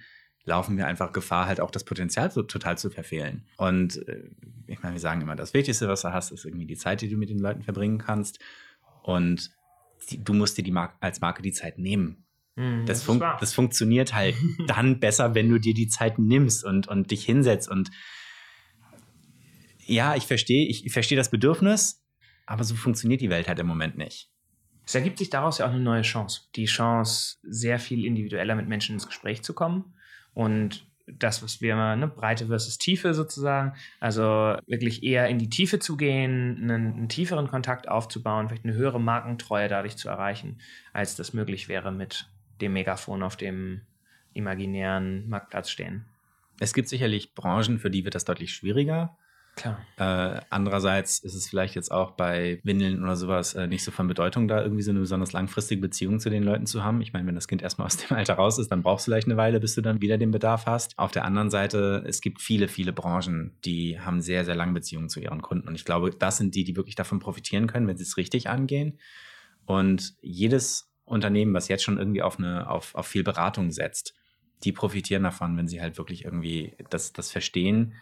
[0.46, 3.44] laufen wir einfach Gefahr, halt auch das Potenzial so total zu verfehlen.
[3.58, 4.30] Und äh,
[4.68, 7.10] ich meine, wir sagen immer, das Wichtigste, was du hast, ist irgendwie die Zeit, die
[7.10, 8.40] du mit den Leuten verbringen kannst.
[9.04, 9.52] Und
[10.10, 12.26] die, du musst dir die Mar als Marke die Zeit nehmen.
[12.56, 14.36] Mm, das, das, fun das, funktioniert halt
[14.68, 17.70] dann besser, wenn du dir die Zeit nimmst und, und dich hinsetzt.
[17.70, 17.92] Und
[19.86, 22.04] ja, ich verstehe, ich, ich verstehe das Bedürfnis,
[22.46, 24.33] aber so funktioniert die Welt halt im Moment nicht.
[24.86, 26.41] Es ergibt sich daraus ja auch eine neue Chance.
[26.56, 29.93] Die Chance, sehr viel individueller mit Menschen ins Gespräch zu kommen
[30.34, 35.50] und das, was wir immer, ne, Breite versus Tiefe sozusagen, also wirklich eher in die
[35.50, 40.60] Tiefe zu gehen, einen, einen, tieferen Kontakt aufzubauen, vielleicht eine höhere Markentreue dadurch zu erreichen,
[40.93, 42.30] als das möglich wäre mit
[42.62, 43.82] dem Megafon auf dem
[44.34, 46.06] imaginären Marktplatz stehen.
[46.60, 49.17] Es gibt sicherlich Branchen, für die wird das deutlich schwieriger.
[49.56, 49.80] Klar.
[49.98, 54.08] Äh, andererseits ist es vielleicht jetzt auch bei Windeln oder sowas äh, nicht so von
[54.08, 57.02] Bedeutung, da irgendwie so eine besonders langfristige Beziehung zu den Leuten zu haben.
[57.02, 59.28] Ich meine, wenn das Kind erstmal aus dem Alter raus ist, dann brauchst du vielleicht
[59.28, 60.98] eine Weile, bis du dann wieder den Bedarf hast.
[60.98, 65.10] Auf der anderen Seite, es gibt viele, viele Branchen, die haben sehr, sehr lange Beziehungen
[65.10, 65.68] zu ihren Kunden.
[65.68, 68.50] Und ich glaube, das sind die, die wirklich davon profitieren können, wenn sie es richtig
[68.50, 68.98] angehen.
[69.66, 74.16] Und jedes Unternehmen, was jetzt schon irgendwie auf, eine, auf, auf viel Beratung setzt,
[74.63, 77.94] die profitieren davon, wenn sie halt wirklich irgendwie das, das verstehen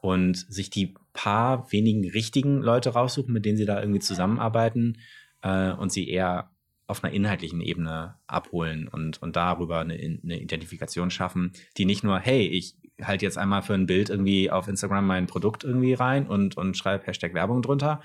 [0.00, 4.98] und sich die paar wenigen richtigen Leute raussuchen, mit denen sie da irgendwie zusammenarbeiten
[5.42, 6.50] äh, und sie eher
[6.86, 12.18] auf einer inhaltlichen Ebene abholen und, und darüber eine, eine Identifikation schaffen, die nicht nur,
[12.18, 16.26] hey, ich halte jetzt einmal für ein Bild irgendwie auf Instagram mein Produkt irgendwie rein
[16.26, 18.00] und, und schreibe Hashtag Werbung drunter,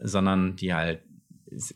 [0.00, 1.02] sondern die halt,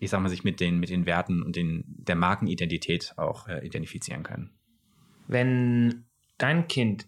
[0.00, 3.64] ich sag mal, sich mit den, mit den Werten und den, der Markenidentität auch äh,
[3.64, 4.50] identifizieren können.
[5.26, 6.06] Wenn
[6.38, 7.06] dein Kind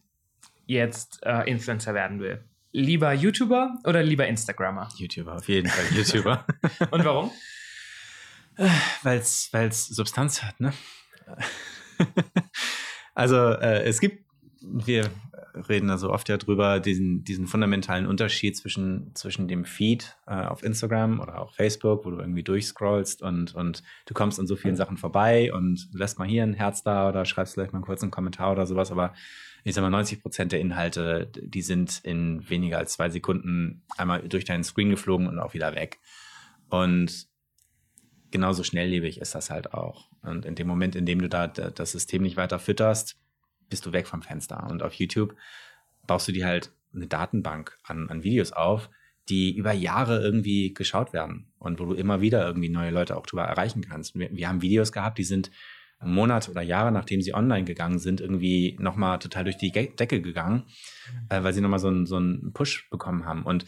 [0.70, 2.44] jetzt äh, Influencer werden will?
[2.72, 4.88] Lieber YouTuber oder lieber Instagrammer?
[4.96, 6.46] YouTuber, auf jeden Fall YouTuber.
[6.92, 7.30] Und warum?
[9.02, 10.72] Weil es Substanz hat, ne?
[13.14, 14.24] also äh, es gibt,
[14.61, 15.11] wir
[15.68, 20.35] reden da so oft ja drüber, diesen, diesen fundamentalen Unterschied zwischen, zwischen dem Feed äh,
[20.35, 24.54] auf Instagram oder auch Facebook, wo du irgendwie durchscrollst und, und du kommst an so
[24.54, 27.87] vielen Sachen vorbei und lässt mal hier ein Herz da oder schreibst vielleicht mal einen
[27.87, 29.14] kurzen Kommentar oder sowas, aber
[29.64, 34.27] ich sag mal, 90 Prozent der Inhalte, die sind in weniger als zwei Sekunden einmal
[34.29, 35.99] durch deinen Screen geflogen und auch wieder weg.
[36.68, 37.29] Und
[38.31, 40.09] genauso schnelllebig ist das halt auch.
[40.23, 43.18] Und in dem Moment, in dem du da das System nicht weiter fütterst,
[43.68, 44.66] bist du weg vom Fenster.
[44.68, 45.35] Und auf YouTube
[46.07, 48.90] baust du dir halt eine Datenbank an, an Videos auf,
[49.29, 53.27] die über Jahre irgendwie geschaut werden und wo du immer wieder irgendwie neue Leute auch
[53.27, 54.18] drüber erreichen kannst.
[54.18, 55.51] Wir, wir haben Videos gehabt, die sind
[56.03, 60.65] Monate oder Jahre, nachdem sie online gegangen sind, irgendwie nochmal total durch die Decke gegangen,
[61.29, 63.45] äh, weil sie nochmal so einen so einen Push bekommen haben.
[63.45, 63.67] Und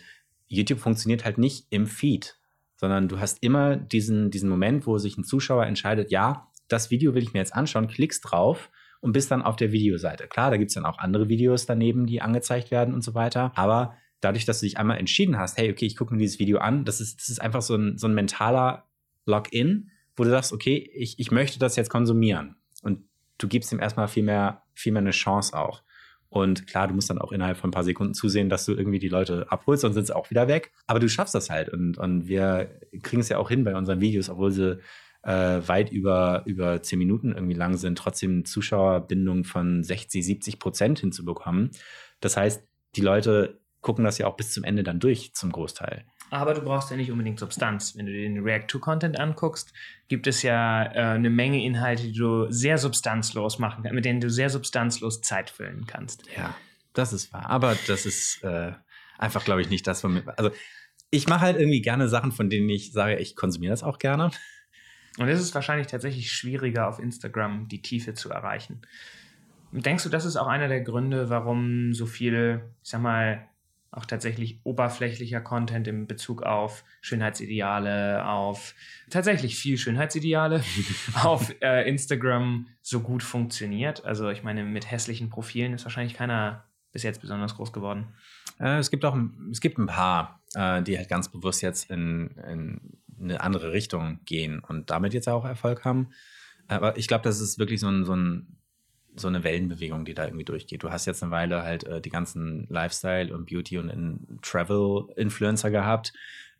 [0.48, 2.38] YouTube funktioniert halt nicht im Feed,
[2.76, 7.14] sondern du hast immer diesen, diesen Moment, wo sich ein Zuschauer entscheidet, ja, das Video
[7.14, 10.26] will ich mir jetzt anschauen, klickst drauf und bist dann auf der Videoseite.
[10.26, 13.52] Klar, da gibt es dann auch andere Videos daneben, die angezeigt werden und so weiter.
[13.56, 16.58] Aber dadurch, dass du dich einmal entschieden hast, hey, okay, ich gucke mir dieses Video
[16.58, 18.88] an, das ist, das ist einfach so ein, so ein mentaler
[19.26, 22.56] Login, wo du sagst, okay, ich, ich möchte das jetzt konsumieren.
[22.82, 23.04] Und
[23.38, 25.82] du gibst ihm erstmal viel mehr, viel mehr eine Chance auch.
[26.28, 28.98] Und klar, du musst dann auch innerhalb von ein paar Sekunden zusehen, dass du irgendwie
[28.98, 30.72] die Leute abholst, sonst sind sie auch wieder weg.
[30.86, 31.68] Aber du schaffst das halt.
[31.68, 32.70] Und, und wir
[33.02, 34.78] kriegen es ja auch hin bei unseren Videos, obwohl sie
[35.24, 41.00] äh, weit über, über zehn Minuten irgendwie lang sind, trotzdem Zuschauerbindung von 60, 70 Prozent
[41.00, 41.70] hinzubekommen.
[42.20, 46.06] Das heißt, die Leute gucken das ja auch bis zum Ende dann durch, zum Großteil.
[46.32, 47.94] Aber du brauchst ja nicht unbedingt Substanz.
[47.94, 49.74] Wenn du den React-to-Content anguckst,
[50.08, 54.18] gibt es ja äh, eine Menge Inhalte, die du sehr substanzlos machen kannst, mit denen
[54.18, 56.24] du sehr substanzlos Zeit füllen kannst.
[56.34, 56.56] Ja.
[56.94, 57.50] Das ist wahr.
[57.50, 58.72] Aber das ist äh,
[59.18, 60.38] einfach, glaube ich, nicht das, von mir.
[60.38, 60.50] Also,
[61.10, 64.30] ich mache halt irgendwie gerne Sachen, von denen ich sage, ich konsumiere das auch gerne.
[65.18, 68.80] Und es ist wahrscheinlich tatsächlich schwieriger, auf Instagram die Tiefe zu erreichen.
[69.72, 73.46] Denkst du, das ist auch einer der Gründe, warum so viel, ich sag mal,
[73.92, 78.74] auch tatsächlich oberflächlicher Content in Bezug auf Schönheitsideale, auf
[79.10, 80.64] tatsächlich viel Schönheitsideale
[81.22, 84.04] auf äh, Instagram so gut funktioniert?
[84.04, 88.08] Also ich meine, mit hässlichen Profilen ist wahrscheinlich keiner bis jetzt besonders groß geworden.
[88.58, 89.16] Äh, es gibt auch
[89.50, 92.80] es gibt ein paar, äh, die halt ganz bewusst jetzt in, in
[93.20, 96.08] eine andere Richtung gehen und damit jetzt auch Erfolg haben.
[96.66, 98.56] Aber ich glaube, das ist wirklich so ein, so ein
[99.14, 100.82] so eine Wellenbewegung, die da irgendwie durchgeht.
[100.82, 106.12] Du hast jetzt eine Weile halt äh, die ganzen Lifestyle und Beauty und Travel-Influencer gehabt,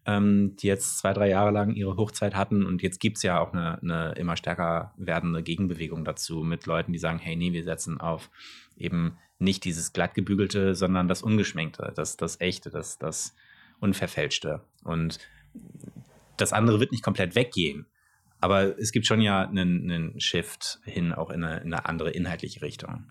[0.04, 2.66] ähm, die jetzt zwei, drei Jahre lang ihre Hochzeit hatten.
[2.66, 6.92] Und jetzt gibt es ja auch eine, eine, immer stärker werdende Gegenbewegung dazu mit Leuten,
[6.92, 8.30] die sagen, hey, nee, wir setzen auf
[8.76, 13.34] eben nicht dieses glattgebügelte, sondern das Ungeschminkte, das, das Echte, das, das
[13.80, 14.62] Unverfälschte.
[14.84, 15.18] Und
[16.36, 17.86] das andere wird nicht komplett weggehen.
[18.42, 22.10] Aber es gibt schon ja einen, einen Shift hin auch in eine, in eine, andere
[22.10, 23.04] inhaltliche Richtung.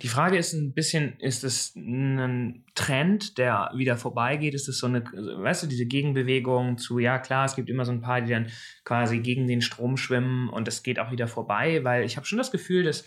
[0.00, 4.54] Die Frage ist ein bisschen, ist es ein Trend, der wieder vorbeigeht?
[4.54, 7.92] Ist es so eine, weißt du, diese Gegenbewegung zu, ja klar, es gibt immer so
[7.92, 8.48] ein paar, die dann
[8.84, 12.38] quasi gegen den Strom schwimmen und es geht auch wieder vorbei, weil ich habe schon
[12.38, 13.04] das Gefühl, dass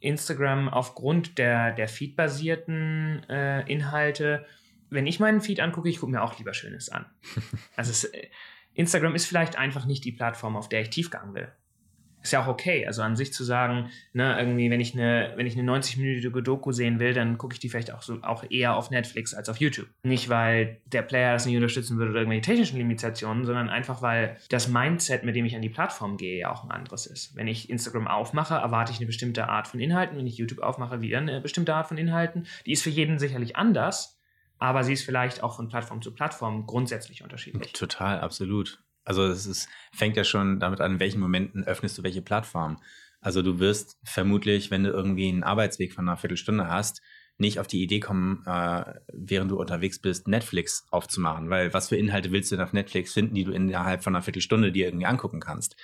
[0.00, 4.44] Instagram aufgrund der, der feedbasierten äh, Inhalte,
[4.90, 7.06] wenn ich meinen Feed angucke, ich gucke mir auch lieber Schönes an.
[7.76, 8.12] Also es,
[8.78, 11.48] Instagram ist vielleicht einfach nicht die Plattform, auf der ich Tiefgang will.
[12.22, 12.86] Ist ja auch okay.
[12.86, 16.70] Also an sich zu sagen, ne, irgendwie, wenn ich eine, wenn ich eine 90-minütige Doku
[16.70, 19.56] sehen will, dann gucke ich die vielleicht auch so auch eher auf Netflix als auf
[19.56, 19.88] YouTube.
[20.04, 24.36] Nicht, weil der Player das nicht unterstützen würde oder irgendwelche technischen Limitationen, sondern einfach, weil
[24.48, 27.34] das Mindset, mit dem ich an die Plattform gehe, ja auch ein anderes ist.
[27.34, 30.18] Wenn ich Instagram aufmache, erwarte ich eine bestimmte Art von Inhalten.
[30.18, 32.46] Wenn ich YouTube aufmache, wieder eine bestimmte Art von Inhalten.
[32.64, 34.17] Die ist für jeden sicherlich anders
[34.58, 37.72] aber sie ist vielleicht auch von Plattform zu Plattform grundsätzlich unterschiedlich.
[37.72, 38.82] Total, absolut.
[39.04, 42.78] Also es ist, fängt ja schon damit an, in welchen Momenten öffnest du welche Plattform.
[43.20, 47.00] Also du wirst vermutlich, wenn du irgendwie einen Arbeitsweg von einer Viertelstunde hast,
[47.38, 51.50] nicht auf die Idee kommen, äh, während du unterwegs bist, Netflix aufzumachen.
[51.50, 54.22] Weil was für Inhalte willst du denn auf Netflix finden, die du innerhalb von einer
[54.22, 55.76] Viertelstunde dir irgendwie angucken kannst?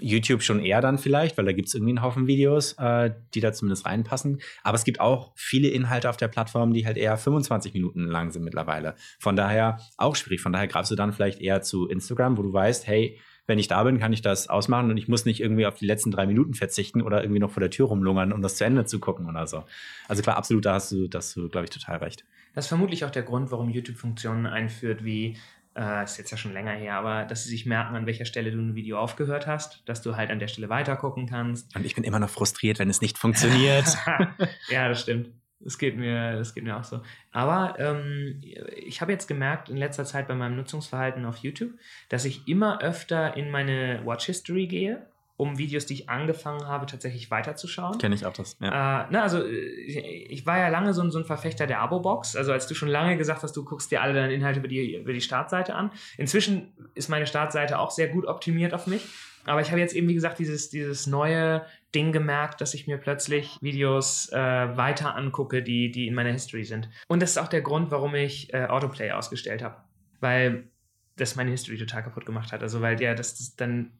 [0.00, 3.40] YouTube schon eher dann vielleicht, weil da gibt es irgendwie einen Haufen Videos, äh, die
[3.40, 4.40] da zumindest reinpassen.
[4.62, 8.30] Aber es gibt auch viele Inhalte auf der Plattform, die halt eher 25 Minuten lang
[8.30, 8.94] sind mittlerweile.
[9.18, 10.40] Von daher auch schwierig.
[10.40, 13.68] Von daher greifst du dann vielleicht eher zu Instagram, wo du weißt, hey, wenn ich
[13.68, 16.26] da bin, kann ich das ausmachen und ich muss nicht irgendwie auf die letzten drei
[16.26, 19.28] Minuten verzichten oder irgendwie noch vor der Tür rumlungern, um das zu Ende zu gucken
[19.28, 19.64] oder so.
[20.08, 22.24] Also klar, absolut, da hast du, das du, glaube ich, total recht.
[22.54, 25.36] Das ist vermutlich auch der Grund, warum YouTube Funktionen einführt wie
[25.76, 28.50] äh, ist jetzt ja schon länger her, aber dass sie sich merken, an welcher Stelle
[28.50, 31.74] du ein Video aufgehört hast, dass du halt an der Stelle weiter gucken kannst.
[31.76, 33.86] Und ich bin immer noch frustriert, wenn es nicht funktioniert.
[34.68, 35.30] ja, das stimmt.
[35.60, 37.00] Das geht mir, das geht mir auch so.
[37.32, 38.40] Aber ähm,
[38.76, 41.72] ich habe jetzt gemerkt in letzter Zeit bei meinem Nutzungsverhalten auf YouTube,
[42.08, 45.06] dass ich immer öfter in meine Watch History gehe
[45.36, 47.98] um Videos, die ich angefangen habe, tatsächlich weiterzuschauen.
[47.98, 49.04] Kenne ich auch das, ja.
[49.04, 49.96] Äh, ne, also ich,
[50.30, 52.36] ich, war ja lange so ein, so ein Verfechter der Abo-Box.
[52.36, 54.96] Also als du schon lange gesagt hast, du guckst dir alle deine Inhalte über die,
[54.96, 55.90] über die Startseite an.
[56.16, 59.06] Inzwischen ist meine Startseite auch sehr gut optimiert auf mich.
[59.44, 62.96] Aber ich habe jetzt eben, wie gesagt, dieses, dieses neue Ding gemerkt, dass ich mir
[62.96, 66.88] plötzlich Videos äh, weiter angucke, die, die in meiner History sind.
[67.08, 69.76] Und das ist auch der Grund, warum ich äh, Autoplay ausgestellt habe.
[70.20, 70.70] Weil
[71.16, 72.62] das meine History total kaputt gemacht hat.
[72.62, 73.92] Also weil ja, das, das dann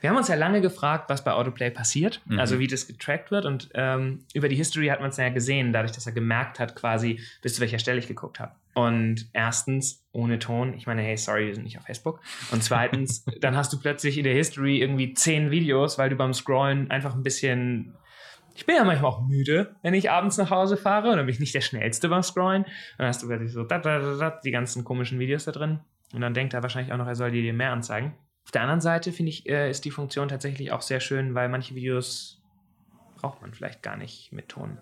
[0.00, 2.38] wir haben uns ja lange gefragt, was bei Autoplay passiert, mhm.
[2.38, 3.44] also wie das getrackt wird.
[3.44, 6.74] Und ähm, über die History hat man es ja gesehen, dadurch, dass er gemerkt hat,
[6.74, 8.52] quasi, bis zu welcher Stelle ich geguckt habe.
[8.74, 12.20] Und erstens, ohne Ton, ich meine, hey, sorry, wir sind nicht auf Facebook.
[12.50, 16.32] Und zweitens, dann hast du plötzlich in der History irgendwie zehn Videos, weil du beim
[16.32, 17.94] Scrollen einfach ein bisschen
[18.60, 21.32] ich bin ja manchmal auch müde, wenn ich abends nach Hause fahre und dann bin
[21.32, 22.66] ich nicht der Schnellste beim Scrollen.
[22.98, 25.80] Dann hast du plötzlich so da, da, da, die ganzen komischen Videos da drin.
[26.12, 28.12] Und dann denkt er wahrscheinlich auch noch, er soll dir mehr anzeigen.
[28.50, 31.48] Auf der anderen Seite finde ich, äh, ist die Funktion tatsächlich auch sehr schön, weil
[31.48, 32.42] manche Videos
[33.14, 34.78] braucht man vielleicht gar nicht mit Ton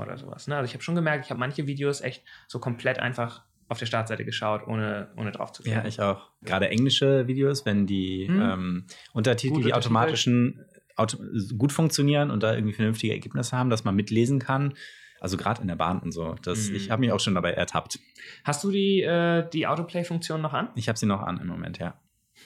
[0.00, 0.48] oder sowas.
[0.48, 0.56] Ne?
[0.56, 3.86] Also ich habe schon gemerkt, ich habe manche Videos echt so komplett einfach auf der
[3.86, 5.82] Startseite geschaut, ohne, ohne drauf zu klicken.
[5.82, 6.32] Ja, ich auch.
[6.42, 8.40] Gerade englische Videos, wenn die hm.
[8.42, 10.64] ähm, Untertitel, Gut, die automatischen
[10.96, 11.18] auto
[11.56, 14.74] gut funktionieren und da irgendwie vernünftige Ergebnisse haben, dass man mitlesen kann.
[15.20, 16.34] Also gerade in der Bahn und so.
[16.42, 16.74] Das, hm.
[16.74, 18.00] Ich habe mich auch schon dabei ertappt.
[18.42, 20.70] Hast du die, äh, die Autoplay-Funktion noch an?
[20.74, 21.94] Ich habe sie noch an im Moment, ja.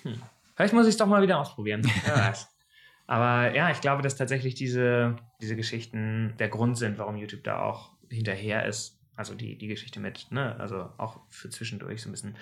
[0.03, 0.21] Hm.
[0.63, 1.83] Vielleicht muss ich es doch mal wieder ausprobieren.
[2.05, 2.49] Wer weiß.
[3.09, 7.63] Aber ja, ich glaube, dass tatsächlich diese, diese Geschichten der Grund sind, warum YouTube da
[7.63, 8.97] auch hinterher ist.
[9.17, 12.37] Also die, die Geschichte mit, ne, also auch für zwischendurch so ein bisschen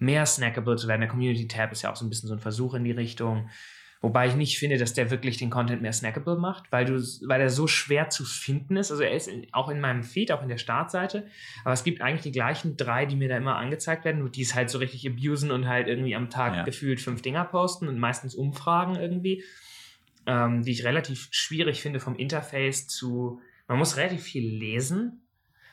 [0.00, 1.02] mehr snackable zu werden.
[1.02, 3.48] Der Community Tab ist ja auch so ein bisschen so ein Versuch in die Richtung.
[4.02, 6.94] Wobei ich nicht finde, dass der wirklich den Content mehr snackable macht, weil, du,
[7.26, 8.90] weil er so schwer zu finden ist.
[8.90, 11.26] Also er ist in, auch in meinem Feed, auch in der Startseite.
[11.64, 14.54] Aber es gibt eigentlich die gleichen drei, die mir da immer angezeigt werden, die es
[14.54, 16.62] halt so richtig abusen und halt irgendwie am Tag ja.
[16.62, 19.44] gefühlt fünf Dinger posten und meistens Umfragen irgendwie,
[20.24, 23.42] ähm, die ich relativ schwierig finde vom Interface zu.
[23.68, 25.26] Man muss relativ viel lesen.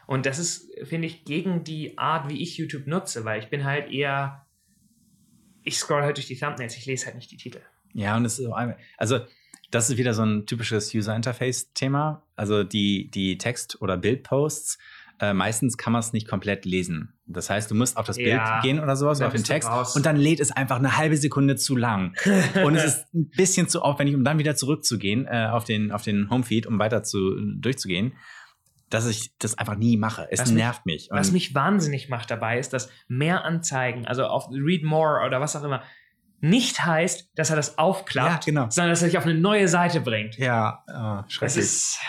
[0.05, 3.63] Und das ist, finde ich, gegen die Art, wie ich YouTube nutze, weil ich bin
[3.63, 4.45] halt eher.
[5.63, 7.59] Ich scroll halt durch die Thumbnails, ich lese halt nicht die Titel.
[7.93, 8.49] Ja, und es ist
[8.97, 9.19] also
[9.71, 12.23] das ist wieder so ein typisches User-Interface-Thema.
[12.35, 14.77] Also die, die Text- oder Bildposts,
[15.19, 17.13] äh, meistens kann man es nicht komplett lesen.
[17.25, 20.05] Das heißt, du musst auf das Bild ja, gehen oder sowas, auf den Text, und
[20.05, 22.15] dann lädt es einfach eine halbe Sekunde zu lang.
[22.63, 26.03] und es ist ein bisschen zu aufwendig, um dann wieder zurückzugehen äh, auf den, auf
[26.03, 28.13] den Homefeed, um weiter zu, durchzugehen
[28.89, 30.27] dass ich das einfach nie mache.
[30.31, 31.09] Es was nervt mich.
[31.09, 31.19] mich.
[31.19, 35.55] was mich wahnsinnig macht dabei, ist, dass mehr Anzeigen, also auf Read More oder was
[35.55, 35.83] auch immer,
[36.39, 38.69] nicht heißt, dass er das aufklappt, ja, genau.
[38.69, 40.37] sondern dass er sich auf eine neue Seite bringt.
[40.37, 41.57] Ja, oh, schrecklich.
[41.57, 41.99] Ist,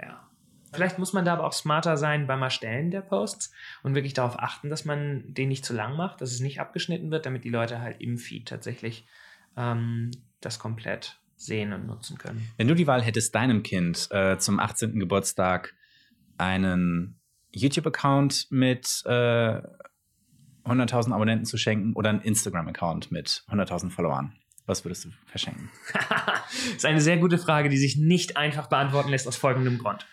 [0.00, 0.28] ja.
[0.72, 4.38] Vielleicht muss man da aber auch smarter sein beim Erstellen der Posts und wirklich darauf
[4.38, 7.50] achten, dass man den nicht zu lang macht, dass es nicht abgeschnitten wird, damit die
[7.50, 9.06] Leute halt im Feed tatsächlich
[9.56, 12.46] ähm, das komplett sehen und nutzen können.
[12.58, 14.98] Wenn du die Wahl hättest, deinem Kind äh, zum 18.
[15.00, 15.74] Geburtstag
[16.36, 17.18] einen
[17.52, 19.62] YouTube-Account mit äh,
[20.70, 24.32] 100.000 Abonnenten zu schenken oder einen Instagram-Account mit 100.000 Followern?
[24.66, 25.70] Was würdest du verschenken?
[25.92, 30.06] das ist eine sehr gute Frage, die sich nicht einfach beantworten lässt aus folgendem Grund.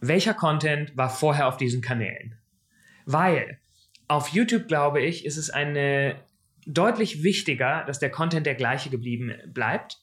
[0.00, 2.38] Welcher Content war vorher auf diesen Kanälen?
[3.04, 3.60] Weil
[4.08, 6.16] auf YouTube, glaube ich, ist es eine
[6.66, 9.98] deutlich wichtiger, dass der Content der gleiche geblieben bleibt.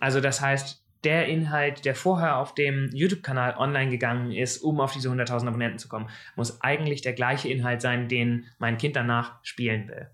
[0.00, 4.92] Also das heißt, der Inhalt, der vorher auf dem YouTube-Kanal online gegangen ist, um auf
[4.92, 9.42] diese 100.000 Abonnenten zu kommen, muss eigentlich der gleiche Inhalt sein, den mein Kind danach
[9.42, 10.08] spielen will.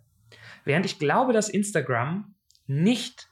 [0.64, 2.35] Während ich glaube, dass Instagram
[2.66, 3.29] nicht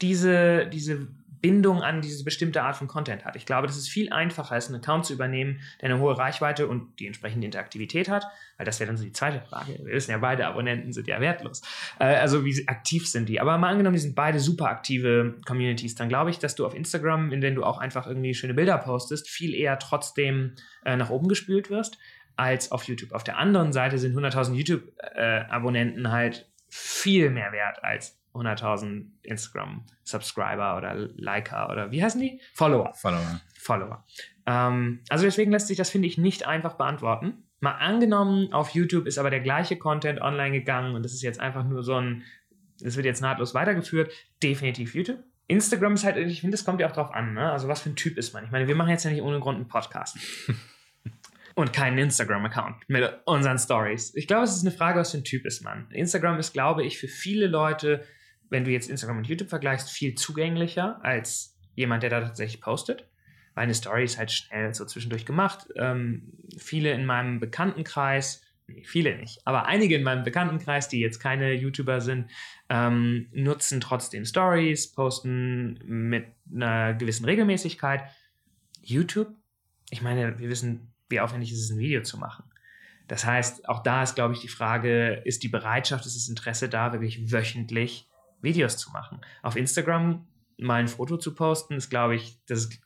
[0.00, 1.08] diese, diese
[1.40, 3.36] Bindung an diese bestimmte Art von Content hat.
[3.36, 6.66] Ich glaube, das ist viel einfacher ist, einen Account zu übernehmen, der eine hohe Reichweite
[6.66, 9.78] und die entsprechende Interaktivität hat, weil das wäre dann so die zweite Frage.
[9.78, 11.62] Wir wissen ja, beide Abonnenten sind ja wertlos.
[11.98, 13.40] Äh, also wie aktiv sind die?
[13.40, 16.74] Aber mal angenommen, die sind beide super aktive Communities, dann glaube ich, dass du auf
[16.74, 21.10] Instagram, in denen du auch einfach irgendwie schöne Bilder postest, viel eher trotzdem äh, nach
[21.10, 21.98] oben gespült wirst
[22.36, 23.12] als auf YouTube.
[23.12, 30.76] Auf der anderen Seite sind 100.000 YouTube-Abonnenten äh, halt viel mehr wert als 100.000 Instagram-Subscriber
[30.76, 32.40] oder Liker oder wie heißen die?
[32.54, 32.92] Follower.
[32.94, 33.40] Follower.
[33.54, 34.04] Follower.
[34.46, 37.44] Ähm, also deswegen lässt sich das, finde ich, nicht einfach beantworten.
[37.60, 41.40] Mal angenommen, auf YouTube ist aber der gleiche Content online gegangen und das ist jetzt
[41.40, 42.22] einfach nur so ein,
[42.80, 44.12] das wird jetzt nahtlos weitergeführt.
[44.42, 45.18] Definitiv YouTube.
[45.48, 47.50] Instagram ist halt, ich finde, das kommt ja auch drauf an, ne?
[47.50, 48.44] Also was für ein Typ ist man?
[48.44, 50.18] Ich meine, wir machen jetzt ja nicht ohne Grund einen Podcast.
[51.58, 54.14] und keinen Instagram-Account mit unseren Stories.
[54.14, 55.90] Ich glaube, es ist eine Frage, was für ein Typ ist man.
[55.90, 58.04] Instagram ist, glaube ich, für viele Leute
[58.50, 63.08] wenn du jetzt Instagram und YouTube vergleichst, viel zugänglicher als jemand, der da tatsächlich postet.
[63.54, 65.68] Weil eine Story ist halt schnell so zwischendurch gemacht.
[65.76, 71.18] Ähm, viele in meinem Bekanntenkreis, nee, viele nicht, aber einige in meinem Bekanntenkreis, die jetzt
[71.18, 72.30] keine YouTuber sind,
[72.68, 78.02] ähm, nutzen trotzdem Stories, posten mit einer gewissen Regelmäßigkeit.
[78.80, 79.34] YouTube,
[79.90, 82.44] ich meine, wir wissen, wie aufwendig ist es, ein Video zu machen.
[83.08, 86.68] Das heißt, auch da ist, glaube ich, die Frage, ist die Bereitschaft, ist das Interesse
[86.68, 88.07] da, wirklich wöchentlich
[88.40, 89.20] Videos zu machen.
[89.42, 90.26] Auf Instagram
[90.58, 92.80] mal ein Foto zu posten, ist, glaube ich, das ist,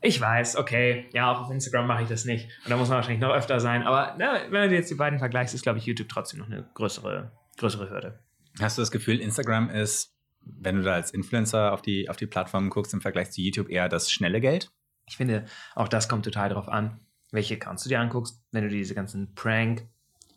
[0.00, 2.48] ich weiß, okay, ja, auch auf Instagram mache ich das nicht.
[2.64, 3.82] Und da muss man wahrscheinlich noch öfter sein.
[3.84, 6.68] Aber na, wenn du jetzt die beiden vergleichst, ist, glaube ich, YouTube trotzdem noch eine
[6.74, 8.18] größere, größere Hürde.
[8.60, 12.26] Hast du das Gefühl, Instagram ist, wenn du da als Influencer auf die, auf die
[12.26, 14.70] Plattform guckst, im Vergleich zu YouTube eher das schnelle Geld?
[15.06, 18.42] Ich finde, auch das kommt total darauf an, welche Accounts du dir anguckst.
[18.52, 19.86] Wenn du dir diese ganzen Prank,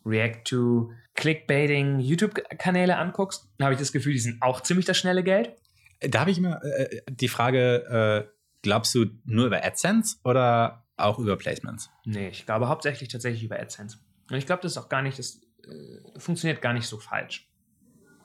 [0.08, 5.24] React to, Clickbaiting YouTube-Kanäle anguckst, habe ich das Gefühl, die sind auch ziemlich das schnelle
[5.24, 5.52] Geld.
[6.00, 11.17] Da habe ich immer äh, die Frage, äh, glaubst du nur über AdSense oder auch
[11.17, 11.89] über Placements?
[12.06, 13.98] Nee, ich glaube hauptsächlich tatsächlich über AdSense.
[14.30, 17.50] Und ich glaube, das ist auch gar nicht, das äh, funktioniert gar nicht so falsch.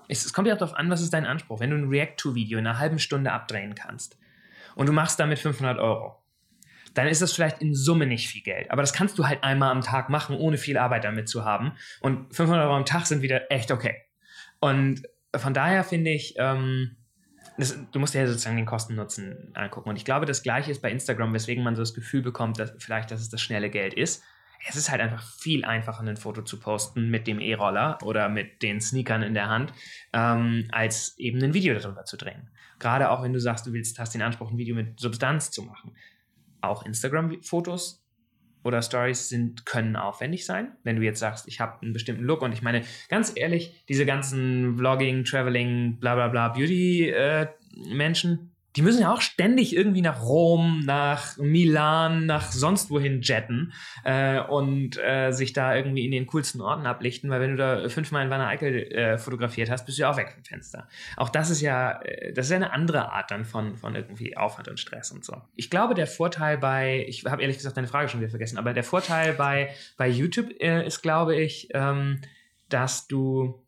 [0.09, 1.61] Es, es kommt ja auch darauf an, was ist dein Anspruch.
[1.61, 4.19] Wenn du ein React-to-Video in einer halben Stunde abdrehen kannst
[4.75, 6.22] und du machst damit 500 Euro,
[6.95, 8.71] dann ist das vielleicht in Summe nicht viel Geld.
[8.71, 11.73] Aber das kannst du halt einmal am Tag machen, ohne viel Arbeit damit zu haben.
[12.01, 13.97] Und 500 Euro am Tag sind wieder echt okay.
[14.61, 15.03] Und
[15.35, 16.97] von daher finde ich, ähm,
[17.59, 19.89] das, du musst ja sozusagen den Kosten-Nutzen angucken.
[19.89, 22.73] Und ich glaube, das Gleiche ist bei Instagram, weswegen man so das Gefühl bekommt, dass
[22.79, 24.23] vielleicht, dass es das schnelle Geld ist.
[24.69, 28.63] Es ist halt einfach viel einfacher, ein Foto zu posten mit dem E-Roller oder mit
[28.63, 29.73] den Sneakern in der Hand,
[30.13, 32.49] ähm, als eben ein Video darüber zu drehen.
[32.79, 35.63] Gerade auch wenn du sagst, du willst, hast den Anspruch, ein Video mit Substanz zu
[35.63, 35.95] machen
[36.63, 38.03] auch Instagram-Fotos
[38.65, 40.73] oder Stories sind, können aufwendig sein.
[40.85, 44.07] Wenn du jetzt sagst, ich habe einen bestimmten Look und ich meine, ganz ehrlich, diese
[44.07, 50.23] ganzen Vlogging, Traveling, bla bla bla, Beauty-Menschen, äh, die müssen ja auch ständig irgendwie nach
[50.23, 53.73] Rom, nach Milan, nach sonst wohin jetten
[54.05, 57.89] äh, und äh, sich da irgendwie in den coolsten Orten ablichten, weil wenn du da
[57.89, 60.89] fünfmal in Wanne Eickel äh, fotografiert hast, bist du ja auch weg vom Fenster.
[61.17, 64.37] Auch das ist ja, äh, das ist ja eine andere Art dann von, von irgendwie
[64.37, 65.37] Aufwand und Stress und so.
[65.55, 68.73] Ich glaube, der Vorteil bei, ich habe ehrlich gesagt deine Frage schon wieder vergessen, aber
[68.73, 72.21] der Vorteil bei, bei YouTube äh, ist, glaube ich, ähm,
[72.71, 73.62] dass du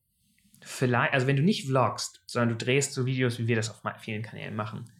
[0.65, 3.83] vielleicht, also wenn du nicht vlogst, sondern du drehst so Videos, wie wir das auf
[4.01, 4.91] vielen Kanälen machen,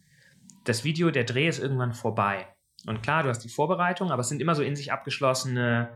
[0.63, 2.47] das Video, der Dreh ist irgendwann vorbei.
[2.85, 5.89] Und klar, du hast die Vorbereitung, aber es sind immer so in sich abgeschlossene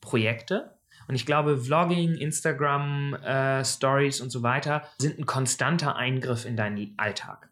[0.00, 0.76] Projekte.
[1.08, 6.56] Und ich glaube, Vlogging, Instagram, äh, Stories und so weiter sind ein konstanter Eingriff in
[6.56, 7.48] deinen Alltag.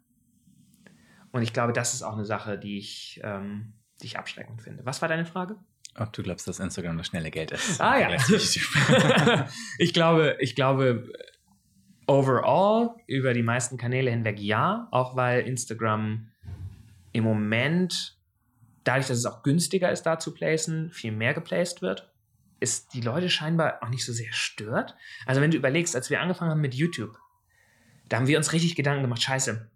[1.30, 4.86] Und ich glaube, das ist auch eine Sache, die ich, ähm, die ich abschreckend finde.
[4.86, 5.56] Was war deine Frage?
[5.96, 7.80] Ob du glaubst, dass Instagram das schnelle Geld ist.
[7.80, 8.08] Ah ja.
[9.78, 11.12] ich glaube, ich glaube,
[12.06, 16.28] overall über die meisten Kanäle hinweg ja, auch weil Instagram
[17.12, 18.18] im Moment,
[18.82, 22.12] dadurch, dass es auch günstiger ist, da zu placen, viel mehr geplaced wird,
[22.60, 24.96] ist die Leute scheinbar auch nicht so sehr stört.
[25.26, 27.18] Also wenn du überlegst, als wir angefangen haben mit YouTube,
[28.08, 29.70] da haben wir uns richtig Gedanken gemacht, scheiße,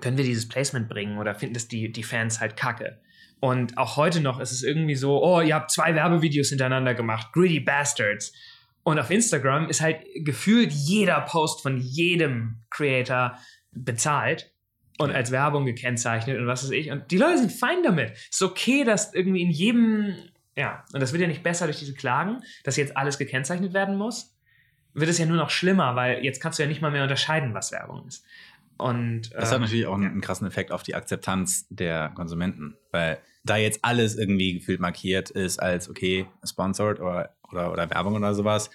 [0.00, 3.00] können wir dieses Placement bringen oder finden das die, die Fans halt kacke?
[3.40, 7.32] Und auch heute noch ist es irgendwie so, oh, ihr habt zwei Werbevideos hintereinander gemacht,
[7.32, 8.32] Greedy Bastards.
[8.84, 13.38] Und auf Instagram ist halt gefühlt jeder Post von jedem Creator
[13.70, 14.52] bezahlt
[14.98, 16.90] und als Werbung gekennzeichnet und was weiß ich.
[16.90, 18.12] Und die Leute sind fein damit.
[18.12, 20.14] Es ist okay, dass irgendwie in jedem,
[20.56, 23.96] ja, und das wird ja nicht besser durch diese Klagen, dass jetzt alles gekennzeichnet werden
[23.96, 24.36] muss.
[24.94, 27.54] Wird es ja nur noch schlimmer, weil jetzt kannst du ja nicht mal mehr unterscheiden,
[27.54, 28.24] was Werbung ist.
[28.78, 32.76] Und, das hat ähm, natürlich auch einen, einen, krassen Effekt auf die Akzeptanz der Konsumenten,
[32.90, 38.14] weil da jetzt alles irgendwie gefühlt markiert ist als okay, sponsored oder, oder, oder Werbung
[38.14, 38.70] oder sowas,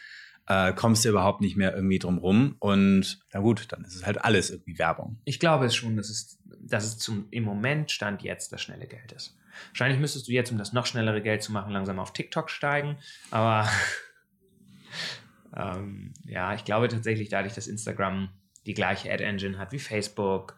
[0.48, 2.56] äh, kommst du überhaupt nicht mehr irgendwie drum rum.
[2.60, 5.20] Und na gut, dann ist es halt alles irgendwie Werbung.
[5.26, 8.88] Ich glaube es schon, dass es, dass es zum, im Moment Stand jetzt das schnelle
[8.88, 9.38] Geld ist.
[9.70, 12.98] Wahrscheinlich müsstest du jetzt, um das noch schnellere Geld zu machen, langsam auf TikTok steigen.
[13.32, 13.68] Aber
[15.56, 18.30] ähm, ja, ich glaube tatsächlich dadurch, dass Instagram
[18.66, 20.58] die gleiche Ad-Engine hat wie Facebook,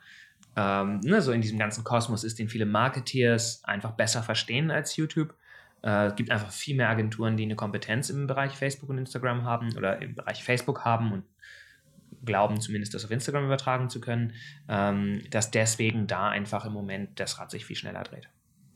[0.56, 4.96] ähm, ne, so in diesem ganzen Kosmos ist, den viele Marketeers einfach besser verstehen als
[4.96, 5.34] YouTube,
[5.82, 9.76] es gibt einfach viel mehr Agenturen, die eine Kompetenz im Bereich Facebook und Instagram haben
[9.78, 11.24] oder im Bereich Facebook haben und
[12.26, 14.34] glauben zumindest, das auf Instagram übertragen zu können,
[14.68, 18.30] ähm, dass deswegen da einfach im Moment das Rad sich viel schneller dreht.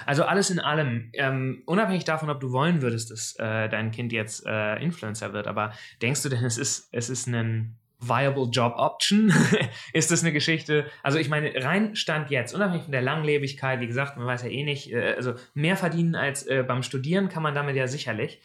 [0.05, 4.11] Also alles in allem, ähm, unabhängig davon, ob du wollen würdest, dass äh, dein Kind
[4.11, 7.77] jetzt äh, Influencer wird, aber denkst du denn, es ist, es ist ein
[8.07, 9.33] viable Job Option?
[9.93, 10.85] ist das eine Geschichte?
[11.01, 14.49] Also ich meine, rein Stand jetzt, unabhängig von der Langlebigkeit, wie gesagt, man weiß ja
[14.49, 18.41] eh nicht, äh, also mehr verdienen als äh, beim Studieren kann man damit ja sicherlich.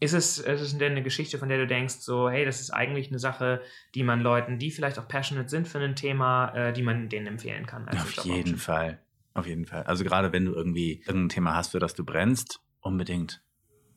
[0.00, 2.70] Ist es, ist es denn eine Geschichte, von der du denkst, so, hey, das ist
[2.70, 3.62] eigentlich eine Sache,
[3.94, 7.26] die man Leuten, die vielleicht auch passionate sind für ein Thema, äh, die man denen
[7.26, 7.88] empfehlen kann?
[7.88, 8.98] Auf jeden Fall.
[9.34, 9.82] Auf jeden Fall.
[9.82, 13.42] Also gerade wenn du irgendwie irgendein Thema hast, für das du brennst, unbedingt.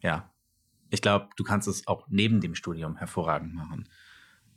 [0.01, 0.31] Ja.
[0.89, 3.87] Ich glaube, du kannst es auch neben dem Studium hervorragend machen.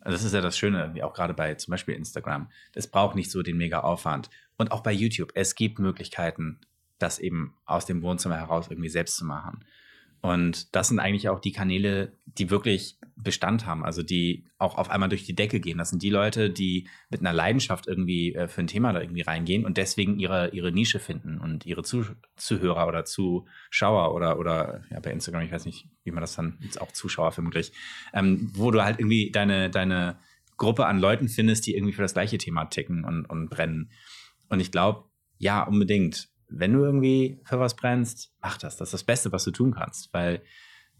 [0.00, 2.50] Also das ist ja das Schöne, irgendwie auch gerade bei zum Beispiel Instagram.
[2.72, 4.30] Das braucht nicht so den mega Aufwand.
[4.56, 5.32] Und auch bei YouTube.
[5.34, 6.58] Es gibt Möglichkeiten,
[6.98, 9.64] das eben aus dem Wohnzimmer heraus irgendwie selbst zu machen.
[10.20, 14.90] Und das sind eigentlich auch die Kanäle, die wirklich Bestand haben, also die auch auf
[14.90, 15.78] einmal durch die Decke gehen.
[15.78, 19.22] Das sind die Leute, die mit einer Leidenschaft irgendwie äh, für ein Thema da irgendwie
[19.22, 22.04] reingehen und deswegen ihre, ihre Nische finden und ihre Zuh
[22.36, 26.58] Zuhörer oder Zuschauer oder, oder ja, bei Instagram, ich weiß nicht, wie man das dann,
[26.60, 27.72] jetzt auch Zuschauer vermutlich,
[28.12, 30.18] ähm, wo du halt irgendwie deine, deine
[30.56, 33.90] Gruppe an Leuten findest, die irgendwie für das gleiche Thema ticken und, und brennen.
[34.48, 35.04] Und ich glaube,
[35.38, 38.76] ja, unbedingt wenn du irgendwie für was brennst, mach das.
[38.76, 40.42] Das ist das Beste, was du tun kannst, weil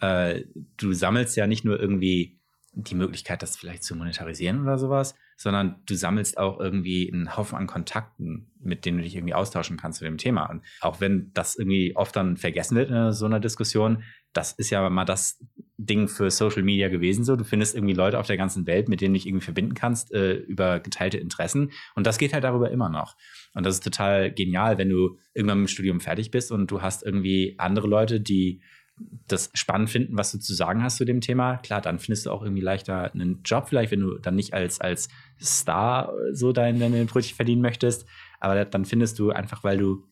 [0.01, 0.45] äh,
[0.77, 2.41] du sammelst ja nicht nur irgendwie
[2.73, 7.59] die Möglichkeit, das vielleicht zu monetarisieren oder sowas, sondern du sammelst auch irgendwie einen Haufen
[7.59, 10.47] an Kontakten, mit denen du dich irgendwie austauschen kannst zu dem Thema.
[10.47, 14.71] Und auch wenn das irgendwie oft dann vergessen wird in so einer Diskussion, das ist
[14.71, 15.45] ja mal das
[15.79, 17.35] Ding für Social Media gewesen so.
[17.35, 20.13] Du findest irgendwie Leute auf der ganzen Welt, mit denen du dich irgendwie verbinden kannst
[20.13, 21.73] äh, über geteilte Interessen.
[21.97, 23.17] Und das geht halt darüber immer noch.
[23.55, 26.83] Und das ist total genial, wenn du irgendwann mit dem Studium fertig bist und du
[26.83, 28.63] hast irgendwie andere Leute, die
[29.27, 31.59] das spannend finden, was du zu sagen hast zu dem Thema.
[31.59, 34.81] Klar, dann findest du auch irgendwie leichter einen Job, vielleicht, wenn du dann nicht als,
[34.81, 35.09] als
[35.41, 38.07] Star so deine, deine Brötchen verdienen möchtest.
[38.41, 40.07] Aber dann findest du einfach, weil du,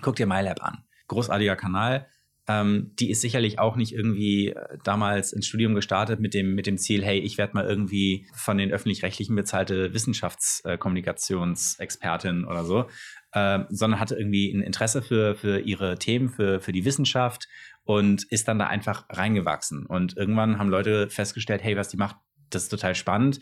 [0.00, 0.84] guck dir MyLab an.
[1.08, 2.06] Großartiger Kanal,
[2.48, 6.66] ähm, die ist sicherlich auch nicht irgendwie äh, damals ins Studium gestartet mit dem, mit
[6.66, 12.86] dem Ziel, hey, ich werde mal irgendwie von den öffentlich-rechtlichen bezahlte Wissenschaftskommunikationsexpertin äh, oder so.
[13.32, 17.48] äh, sondern hatte irgendwie ein Interesse für, für ihre Themen, für, für die Wissenschaft
[17.84, 19.86] und ist dann da einfach reingewachsen.
[19.86, 22.16] Und irgendwann haben Leute festgestellt, hey, was die macht,
[22.50, 23.40] das ist total spannend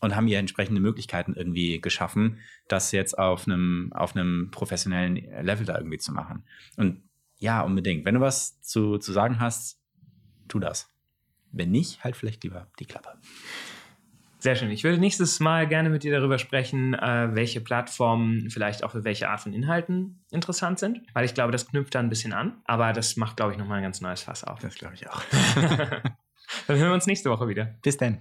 [0.00, 5.64] und haben ihr entsprechende Möglichkeiten irgendwie geschaffen, das jetzt auf einem, auf einem professionellen Level
[5.64, 6.44] da irgendwie zu machen.
[6.76, 7.02] Und
[7.38, 8.04] ja, unbedingt.
[8.04, 9.80] Wenn du was zu, zu sagen hast,
[10.48, 10.90] tu das.
[11.52, 13.18] Wenn nicht, halt vielleicht lieber die Klappe.
[14.44, 14.70] Sehr schön.
[14.70, 19.02] Ich würde nächstes Mal gerne mit dir darüber sprechen, äh, welche Plattformen vielleicht auch für
[19.02, 22.60] welche Art von Inhalten interessant sind, weil ich glaube, das knüpft da ein bisschen an.
[22.66, 24.58] Aber das macht, glaube ich, nochmal ein ganz neues Fass auf.
[24.58, 25.22] Das glaube ich auch.
[26.66, 27.74] Dann hören wir uns nächste Woche wieder.
[27.80, 28.18] Bis dann.